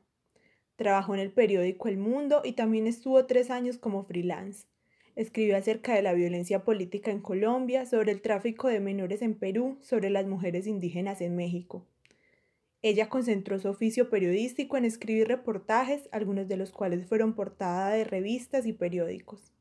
Trabajó 0.75 1.13
en 1.13 1.19
el 1.19 1.31
periódico 1.31 1.87
El 1.87 1.97
Mundo 1.97 2.41
y 2.43 2.53
también 2.53 2.87
estuvo 2.87 3.25
tres 3.25 3.49
años 3.49 3.77
como 3.77 4.03
freelance. 4.03 4.67
Escribió 5.15 5.57
acerca 5.57 5.93
de 5.93 6.01
la 6.01 6.13
violencia 6.13 6.63
política 6.63 7.11
en 7.11 7.19
Colombia, 7.19 7.85
sobre 7.85 8.11
el 8.11 8.21
tráfico 8.21 8.67
de 8.67 8.79
menores 8.79 9.21
en 9.21 9.35
Perú, 9.35 9.77
sobre 9.81 10.09
las 10.09 10.25
mujeres 10.25 10.67
indígenas 10.67 11.19
en 11.19 11.35
México. 11.35 11.85
Ella 12.81 13.09
concentró 13.09 13.59
su 13.59 13.67
oficio 13.67 14.09
periodístico 14.09 14.77
en 14.77 14.85
escribir 14.85 15.27
reportajes, 15.27 16.07
algunos 16.13 16.47
de 16.47 16.55
los 16.55 16.71
cuales 16.71 17.05
fueron 17.05 17.33
portada 17.33 17.89
de 17.89 18.05
revistas 18.05 18.65
y 18.65 18.71
periódicos. 18.71 19.51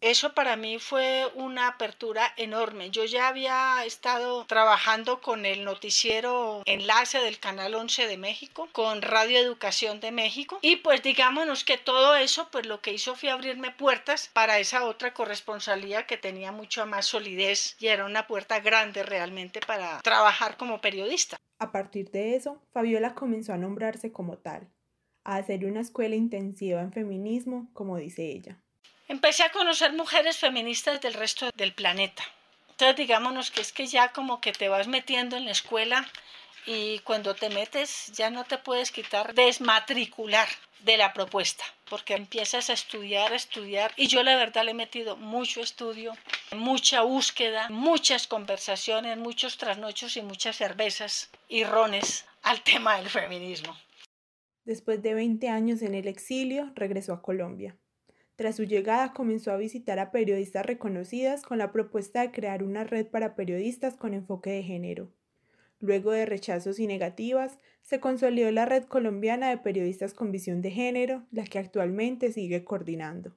Eso 0.00 0.32
para 0.32 0.54
mí 0.54 0.78
fue 0.78 1.26
una 1.34 1.66
apertura 1.66 2.32
enorme. 2.36 2.90
Yo 2.90 3.04
ya 3.04 3.26
había 3.26 3.84
estado 3.84 4.44
trabajando 4.46 5.20
con 5.20 5.44
el 5.44 5.64
noticiero 5.64 6.62
enlace 6.66 7.18
del 7.18 7.40
Canal 7.40 7.74
11 7.74 8.06
de 8.06 8.16
México, 8.16 8.68
con 8.70 9.02
Radio 9.02 9.38
Educación 9.38 9.98
de 9.98 10.12
México 10.12 10.60
y 10.62 10.76
pues 10.76 11.02
digámonos 11.02 11.64
que 11.64 11.78
todo 11.78 12.14
eso 12.14 12.48
pues 12.52 12.64
lo 12.66 12.80
que 12.80 12.92
hizo 12.92 13.16
fue 13.16 13.30
abrirme 13.30 13.72
puertas 13.72 14.30
para 14.32 14.60
esa 14.60 14.84
otra 14.84 15.12
corresponsalía 15.14 16.06
que 16.06 16.16
tenía 16.16 16.52
mucha 16.52 16.86
más 16.86 17.06
solidez 17.06 17.76
y 17.80 17.88
era 17.88 18.04
una 18.04 18.28
puerta 18.28 18.60
grande 18.60 19.02
realmente 19.02 19.58
para 19.66 20.00
trabajar 20.02 20.56
como 20.56 20.80
periodista. 20.80 21.36
A 21.58 21.72
partir 21.72 22.12
de 22.12 22.36
eso, 22.36 22.62
Fabiola 22.72 23.16
comenzó 23.16 23.52
a 23.52 23.58
nombrarse 23.58 24.12
como 24.12 24.38
tal, 24.38 24.68
a 25.24 25.36
hacer 25.36 25.64
una 25.64 25.80
escuela 25.80 26.14
intensiva 26.14 26.80
en 26.82 26.92
feminismo, 26.92 27.68
como 27.72 27.96
dice 27.96 28.30
ella. 28.30 28.62
Empecé 29.08 29.42
a 29.42 29.50
conocer 29.50 29.94
mujeres 29.94 30.36
feministas 30.36 31.00
del 31.00 31.14
resto 31.14 31.50
del 31.54 31.72
planeta. 31.72 32.22
Entonces 32.68 32.94
digámonos 32.94 33.50
que 33.50 33.62
es 33.62 33.72
que 33.72 33.86
ya 33.86 34.12
como 34.12 34.42
que 34.42 34.52
te 34.52 34.68
vas 34.68 34.86
metiendo 34.86 35.38
en 35.38 35.46
la 35.46 35.52
escuela 35.52 36.06
y 36.66 36.98
cuando 37.00 37.34
te 37.34 37.48
metes 37.48 38.12
ya 38.14 38.28
no 38.28 38.44
te 38.44 38.58
puedes 38.58 38.92
quitar 38.92 39.34
desmatricular 39.34 40.46
de 40.80 40.98
la 40.98 41.14
propuesta, 41.14 41.64
porque 41.88 42.14
empiezas 42.14 42.68
a 42.68 42.74
estudiar, 42.74 43.32
a 43.32 43.36
estudiar, 43.36 43.92
y 43.96 44.08
yo 44.08 44.22
la 44.22 44.36
verdad 44.36 44.64
le 44.64 44.72
he 44.72 44.74
metido 44.74 45.16
mucho 45.16 45.62
estudio, 45.62 46.12
mucha 46.54 47.00
búsqueda, 47.00 47.68
muchas 47.70 48.26
conversaciones, 48.26 49.16
muchos 49.16 49.56
trasnochos 49.56 50.18
y 50.18 50.22
muchas 50.22 50.56
cervezas 50.56 51.30
y 51.48 51.64
rones 51.64 52.26
al 52.42 52.62
tema 52.62 52.98
del 52.98 53.08
feminismo. 53.08 53.74
Después 54.64 55.02
de 55.02 55.14
20 55.14 55.48
años 55.48 55.80
en 55.80 55.94
el 55.94 56.06
exilio, 56.06 56.70
regresó 56.74 57.14
a 57.14 57.22
Colombia. 57.22 57.74
Tras 58.38 58.54
su 58.54 58.62
llegada 58.62 59.12
comenzó 59.14 59.50
a 59.50 59.56
visitar 59.56 59.98
a 59.98 60.12
periodistas 60.12 60.64
reconocidas 60.64 61.42
con 61.42 61.58
la 61.58 61.72
propuesta 61.72 62.20
de 62.20 62.30
crear 62.30 62.62
una 62.62 62.84
red 62.84 63.04
para 63.04 63.34
periodistas 63.34 63.96
con 63.96 64.14
enfoque 64.14 64.50
de 64.50 64.62
género. 64.62 65.10
Luego 65.80 66.12
de 66.12 66.24
rechazos 66.24 66.78
y 66.78 66.86
negativas, 66.86 67.58
se 67.82 67.98
consolidó 67.98 68.52
la 68.52 68.64
Red 68.64 68.84
Colombiana 68.84 69.48
de 69.48 69.58
Periodistas 69.58 70.14
con 70.14 70.30
Visión 70.30 70.62
de 70.62 70.70
Género, 70.70 71.24
la 71.32 71.42
que 71.42 71.58
actualmente 71.58 72.30
sigue 72.30 72.62
coordinando. 72.62 73.34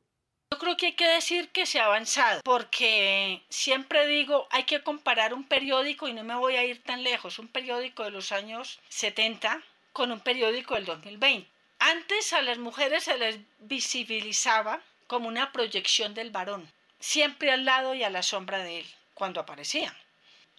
Yo 0.51 0.59
creo 0.59 0.77
que 0.77 0.85
hay 0.87 0.95
que 0.95 1.07
decir 1.07 1.49
que 1.49 1.65
se 1.65 1.79
ha 1.79 1.85
avanzado, 1.85 2.41
porque 2.43 3.41
siempre 3.49 4.05
digo, 4.05 4.45
hay 4.51 4.65
que 4.65 4.83
comparar 4.83 5.33
un 5.33 5.47
periódico, 5.47 6.09
y 6.09 6.13
no 6.13 6.23
me 6.23 6.35
voy 6.35 6.57
a 6.57 6.63
ir 6.63 6.83
tan 6.83 7.01
lejos, 7.01 7.39
un 7.39 7.47
periódico 7.47 8.03
de 8.03 8.11
los 8.11 8.31
años 8.31 8.79
70 8.89 9.63
con 9.93 10.11
un 10.11 10.19
periódico 10.19 10.75
del 10.75 10.85
2020. 10.85 11.49
Antes 11.79 12.33
a 12.33 12.43
las 12.43 12.59
mujeres 12.59 13.05
se 13.05 13.17
les 13.17 13.39
visibilizaba 13.61 14.83
como 15.11 15.27
una 15.27 15.51
proyección 15.51 16.13
del 16.13 16.31
varón, 16.31 16.71
siempre 17.01 17.51
al 17.51 17.65
lado 17.65 17.93
y 17.93 18.01
a 18.01 18.09
la 18.09 18.23
sombra 18.23 18.59
de 18.59 18.79
él, 18.79 18.85
cuando 19.13 19.41
aparecían. 19.41 19.93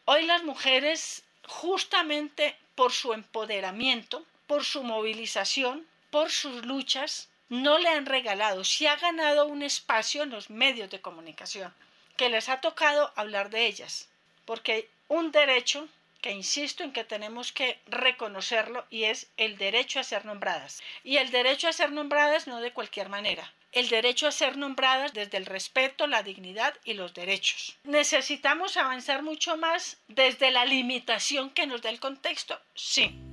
Hoy 0.04 0.26
las 0.26 0.42
mujeres 0.42 1.22
justamente 1.46 2.54
por 2.74 2.92
su 2.92 3.14
empoderamiento, 3.14 4.26
por 4.46 4.62
su 4.62 4.82
movilización, 4.82 5.86
por 6.10 6.30
sus 6.30 6.66
luchas, 6.66 7.30
no 7.48 7.78
le 7.78 7.88
han 7.88 8.04
regalado, 8.04 8.62
si 8.62 8.86
ha 8.86 8.96
ganado 8.96 9.46
un 9.46 9.62
espacio 9.62 10.22
en 10.22 10.28
los 10.28 10.50
medios 10.50 10.90
de 10.90 11.00
comunicación, 11.00 11.72
que 12.18 12.28
les 12.28 12.50
ha 12.50 12.60
tocado 12.60 13.10
hablar 13.16 13.48
de 13.48 13.64
ellas, 13.64 14.10
porque 14.44 14.90
un 15.08 15.32
derecho 15.32 15.88
que 16.22 16.30
insisto 16.30 16.84
en 16.84 16.92
que 16.92 17.04
tenemos 17.04 17.52
que 17.52 17.78
reconocerlo 17.86 18.86
y 18.88 19.04
es 19.04 19.30
el 19.36 19.58
derecho 19.58 20.00
a 20.00 20.04
ser 20.04 20.24
nombradas. 20.24 20.82
Y 21.04 21.18
el 21.18 21.30
derecho 21.30 21.68
a 21.68 21.72
ser 21.72 21.92
nombradas 21.92 22.46
no 22.46 22.60
de 22.60 22.72
cualquier 22.72 23.10
manera, 23.10 23.52
el 23.72 23.88
derecho 23.88 24.26
a 24.26 24.32
ser 24.32 24.56
nombradas 24.56 25.12
desde 25.12 25.36
el 25.36 25.46
respeto, 25.46 26.06
la 26.06 26.22
dignidad 26.22 26.74
y 26.84 26.94
los 26.94 27.12
derechos. 27.12 27.76
¿Necesitamos 27.84 28.76
avanzar 28.76 29.22
mucho 29.22 29.56
más 29.56 29.98
desde 30.08 30.50
la 30.50 30.64
limitación 30.64 31.50
que 31.50 31.66
nos 31.66 31.82
da 31.82 31.90
el 31.90 32.00
contexto? 32.00 32.58
Sí. 32.74 33.31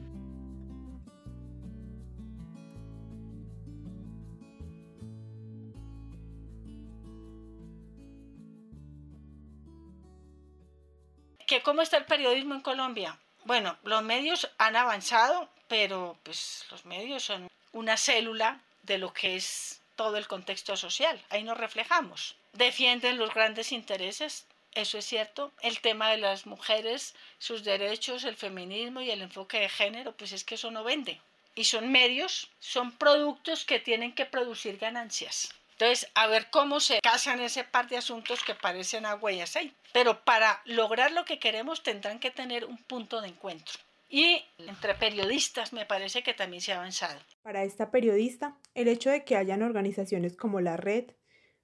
¿Que 11.50 11.64
¿Cómo 11.64 11.82
está 11.82 11.98
el 11.98 12.06
periodismo 12.06 12.54
en 12.54 12.62
Colombia? 12.62 13.18
Bueno, 13.44 13.76
los 13.82 14.04
medios 14.04 14.48
han 14.60 14.76
avanzado, 14.76 15.50
pero 15.68 16.16
pues 16.22 16.64
los 16.70 16.86
medios 16.86 17.24
son 17.24 17.50
una 17.74 17.98
célula 17.98 18.62
de 18.84 19.00
lo 19.00 19.12
que 19.14 19.36
es 19.36 19.82
todo 19.96 20.18
el 20.18 20.28
contexto 20.28 20.78
social. 20.78 21.20
Ahí 21.32 21.42
nos 21.42 21.58
reflejamos. 21.58 22.36
Defienden 22.54 23.18
los 23.18 23.34
grandes 23.34 23.72
intereses, 23.72 24.46
eso 24.76 25.00
es 25.00 25.06
cierto. 25.06 25.52
El 25.64 25.80
tema 25.80 26.12
de 26.12 26.18
las 26.18 26.46
mujeres, 26.46 27.16
sus 27.40 27.64
derechos, 27.64 28.26
el 28.26 28.36
feminismo 28.36 29.02
y 29.02 29.10
el 29.10 29.24
enfoque 29.24 29.60
de 29.60 29.70
género, 29.70 30.12
pues 30.12 30.34
es 30.34 30.44
que 30.44 30.54
eso 30.54 30.70
no 30.70 30.84
vende. 30.84 31.20
Y 31.56 31.64
son 31.64 31.92
medios, 31.92 32.52
son 32.60 32.92
productos 32.92 33.66
que 33.66 33.80
tienen 33.80 34.14
que 34.14 34.28
producir 34.28 34.78
ganancias. 34.78 35.50
Entonces, 35.80 36.12
a 36.14 36.28
ver 36.28 36.48
cómo 36.52 36.82
se 36.82 37.00
casan 37.00 37.40
ese 37.40 37.64
par 37.64 37.88
de 37.88 37.96
asuntos 37.96 38.44
que 38.44 38.54
parecen 38.54 39.06
agua 39.06 39.32
y 39.32 39.40
aceite. 39.40 39.74
Pero 39.94 40.26
para 40.26 40.62
lograr 40.66 41.14
lo 41.14 41.24
que 41.24 41.40
queremos 41.40 41.84
tendrán 41.84 42.20
que 42.20 42.32
tener 42.32 42.66
un 42.66 42.78
punto 42.80 43.22
de 43.22 43.30
encuentro. 43.30 43.80
Y 44.10 44.44
entre 44.58 44.94
periodistas 44.96 45.72
me 45.72 45.86
parece 45.86 46.22
que 46.22 46.34
también 46.34 46.62
se 46.62 46.74
ha 46.74 46.80
avanzado. 46.80 47.18
Para 47.44 47.64
esta 47.64 47.92
periodista, 47.92 48.58
el 48.76 48.90
hecho 48.90 49.10
de 49.10 49.24
que 49.24 49.38
hayan 49.38 49.62
organizaciones 49.62 50.36
como 50.36 50.60
la 50.60 50.76
Red, 50.76 51.12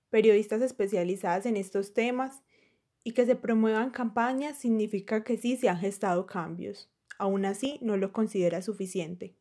periodistas 0.10 0.62
especializadas 0.62 1.46
en 1.46 1.58
estos 1.58 1.94
temas 1.94 2.42
y 3.04 3.12
que 3.12 3.26
se 3.26 3.36
promuevan 3.36 3.90
campañas 3.90 4.58
significa 4.58 5.26
que 5.26 5.38
sí 5.38 5.58
se 5.58 5.68
han 5.68 5.82
gestado 5.82 6.26
cambios. 6.26 6.88
Aún 7.18 7.44
así, 7.44 7.80
no 7.82 7.98
lo 7.98 8.14
considera 8.14 8.62
suficiente. 8.62 9.36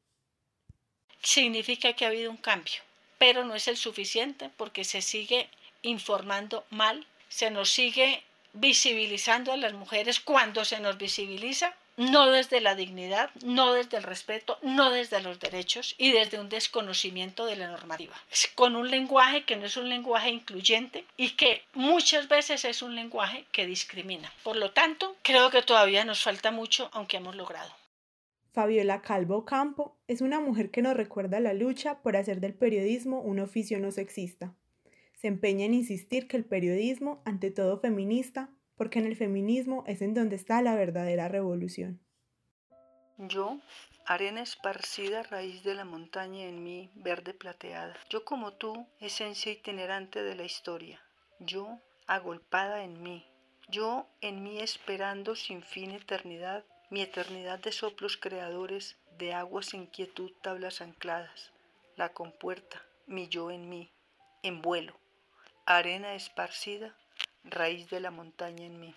Significa 1.22 1.92
que 1.92 2.04
ha 2.04 2.08
habido 2.08 2.32
un 2.32 2.38
cambio, 2.38 2.82
pero 3.18 3.44
no 3.44 3.55
es 3.55 3.68
el 3.68 3.77
suficiente 3.77 4.50
porque 4.57 4.85
se 4.85 5.03
sigue 5.03 5.48
informando 5.83 6.64
mal, 6.70 7.07
se 7.29 7.50
nos 7.50 7.70
sigue 7.70 8.22
visibilizando 8.53 9.53
a 9.53 9.57
las 9.57 9.72
mujeres 9.72 10.20
cuando 10.20 10.64
se 10.64 10.81
nos 10.81 10.96
visibiliza 10.98 11.74
no 11.96 12.27
desde 12.27 12.61
la 12.61 12.74
dignidad, 12.74 13.31
no 13.42 13.72
desde 13.72 13.98
el 13.98 14.03
respeto, 14.03 14.59
no 14.62 14.90
desde 14.90 15.20
los 15.20 15.38
derechos 15.38 15.94
y 15.98 16.12
desde 16.12 16.40
un 16.40 16.48
desconocimiento 16.48 17.46
de 17.46 17.57
la 17.57 17.68
normativa. 17.68 18.14
Con 18.55 18.74
un 18.77 18.90
lenguaje 18.90 19.44
que 19.44 19.57
no 19.57 19.66
es 19.66 19.77
un 19.77 19.88
lenguaje 19.88 20.31
incluyente 20.31 21.05
y 21.16 21.31
que 21.31 21.62
muchas 21.72 22.29
veces 22.29 22.64
es 22.64 22.83
un 22.83 22.94
lenguaje 22.96 23.44
que 23.53 23.66
discrimina. 23.66 24.33
Por 24.42 24.57
lo 24.57 24.72
tanto, 24.72 25.16
creo 25.22 25.50
que 25.50 25.62
todavía 25.62 26.05
nos 26.05 26.22
falta 26.22 26.50
mucho, 26.50 26.90
aunque 26.92 27.18
hemos 27.18 27.37
logrado. 27.37 27.72
Fabiola 28.55 29.03
Calvo 29.03 29.45
Campo 29.45 29.99
es 30.07 30.21
una 30.21 30.38
mujer 30.38 30.71
que 30.71 30.81
nos 30.81 30.97
recuerda 30.97 31.40
la 31.40 31.55
lucha 31.55 32.03
por 32.03 32.17
hacer 32.17 32.38
del 32.38 32.55
periodismo 32.55 33.21
un 33.21 33.40
oficio 33.40 33.81
no 33.81 33.90
sexista. 33.90 34.55
Se 35.14 35.27
empeña 35.27 35.64
en 35.64 35.75
insistir 35.75 36.29
que 36.29 36.37
el 36.37 36.45
periodismo, 36.45 37.21
ante 37.25 37.51
todo 37.51 37.81
feminista, 37.81 38.51
porque 38.77 39.01
en 39.01 39.07
el 39.07 39.17
feminismo 39.17 39.83
es 39.88 40.03
en 40.03 40.14
donde 40.14 40.37
está 40.37 40.62
la 40.62 40.77
verdadera 40.77 41.27
revolución. 41.27 42.01
Yo, 43.19 43.59
arena 44.07 44.43
esparcida 44.43 45.25
raíz 45.25 45.64
de 45.64 45.75
la 45.75 45.85
montaña 45.85 46.45
en 46.45 46.62
mí, 46.62 46.93
verde 46.95 47.35
plateada. 47.35 47.97
Yo 48.09 48.25
como 48.25 48.53
tú, 48.53 48.87
esencia 49.01 49.51
itinerante 49.51 50.23
de 50.23 50.37
la 50.37 50.45
historia. 50.45 51.03
Yo, 51.40 51.81
agolpada 52.07 52.85
en 52.85 53.03
mí. 53.03 53.27
Yo 53.69 54.07
en 54.21 54.45
mí 54.45 54.61
esperando 54.61 55.35
sin 55.35 55.64
fin 55.64 55.90
eternidad 55.90 56.64
mi 56.94 57.02
eternidad 57.02 57.59
de 57.59 57.72
soplos 57.72 58.16
creadores, 58.16 58.96
de 59.18 59.33
aguas 59.33 59.74
en 59.74 59.87
quietud, 59.87 60.30
tablas 60.42 60.80
ancladas, 60.80 61.50
la 61.96 62.11
compuerta, 62.11 62.85
mi 63.09 63.26
yo 63.26 63.50
en 63.50 63.68
mí, 63.68 63.90
en 64.44 64.62
vuelo, 64.62 64.94
arena 65.66 66.14
esparcida, 66.14 66.96
raíz 67.42 67.90
de 67.90 67.98
la 67.98 68.12
montaña 68.12 68.64
en 68.64 68.78
mí. 68.78 68.94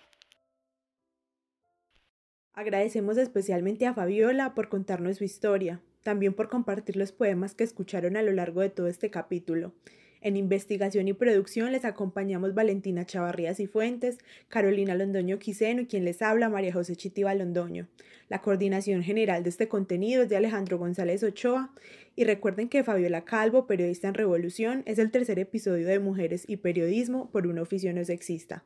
Agradecemos 2.52 3.18
especialmente 3.18 3.84
a 3.84 3.94
Fabiola 3.94 4.54
por 4.54 4.68
contarnos 4.68 5.16
su 5.16 5.24
historia, 5.24 5.82
también 6.04 6.34
por 6.34 6.48
compartir 6.48 6.94
los 6.94 7.10
poemas 7.10 7.56
que 7.56 7.64
escucharon 7.64 8.16
a 8.16 8.22
lo 8.22 8.30
largo 8.30 8.60
de 8.60 8.70
todo 8.70 8.86
este 8.86 9.10
capítulo. 9.10 9.72
En 10.20 10.36
investigación 10.36 11.06
y 11.06 11.12
producción 11.12 11.70
les 11.72 11.84
acompañamos 11.84 12.54
Valentina 12.54 13.04
Chavarrías 13.04 13.60
y 13.60 13.66
Fuentes, 13.66 14.18
Carolina 14.48 14.94
Londoño 14.94 15.38
Quiseno 15.38 15.82
y 15.82 15.86
quien 15.86 16.04
les 16.04 16.22
habla 16.22 16.48
María 16.48 16.72
José 16.72 16.96
Chitiva 16.96 17.34
Londoño. 17.34 17.86
La 18.28 18.40
coordinación 18.40 19.02
general 19.02 19.42
de 19.42 19.50
este 19.50 19.68
contenido 19.68 20.22
es 20.22 20.28
de 20.28 20.36
Alejandro 20.36 20.76
González 20.76 21.22
Ochoa 21.22 21.72
y 22.16 22.24
recuerden 22.24 22.68
que 22.68 22.84
Fabiola 22.84 23.24
Calvo, 23.24 23.66
periodista 23.66 24.08
en 24.08 24.14
Revolución, 24.14 24.82
es 24.86 24.98
el 24.98 25.10
tercer 25.10 25.38
episodio 25.38 25.86
de 25.86 25.98
Mujeres 25.98 26.44
y 26.46 26.56
Periodismo 26.56 27.30
por 27.30 27.46
un 27.46 27.58
oficio 27.58 27.92
no 27.94 28.04
sexista. 28.04 28.64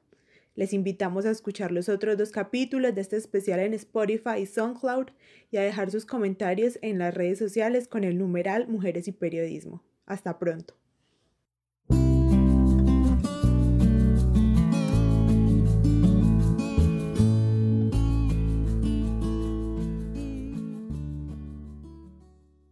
Les 0.54 0.72
invitamos 0.72 1.24
a 1.24 1.30
escuchar 1.30 1.70
los 1.70 1.88
otros 1.88 2.18
dos 2.18 2.30
capítulos 2.30 2.94
de 2.94 3.00
este 3.00 3.16
especial 3.16 3.60
en 3.60 3.72
Spotify 3.74 4.40
y 4.40 4.46
SoundCloud 4.46 5.08
y 5.50 5.56
a 5.56 5.62
dejar 5.62 5.90
sus 5.90 6.04
comentarios 6.04 6.78
en 6.82 6.98
las 6.98 7.14
redes 7.14 7.38
sociales 7.38 7.88
con 7.88 8.04
el 8.04 8.18
numeral 8.18 8.68
Mujeres 8.68 9.08
y 9.08 9.12
Periodismo. 9.12 9.82
Hasta 10.06 10.38
pronto. 10.38 10.81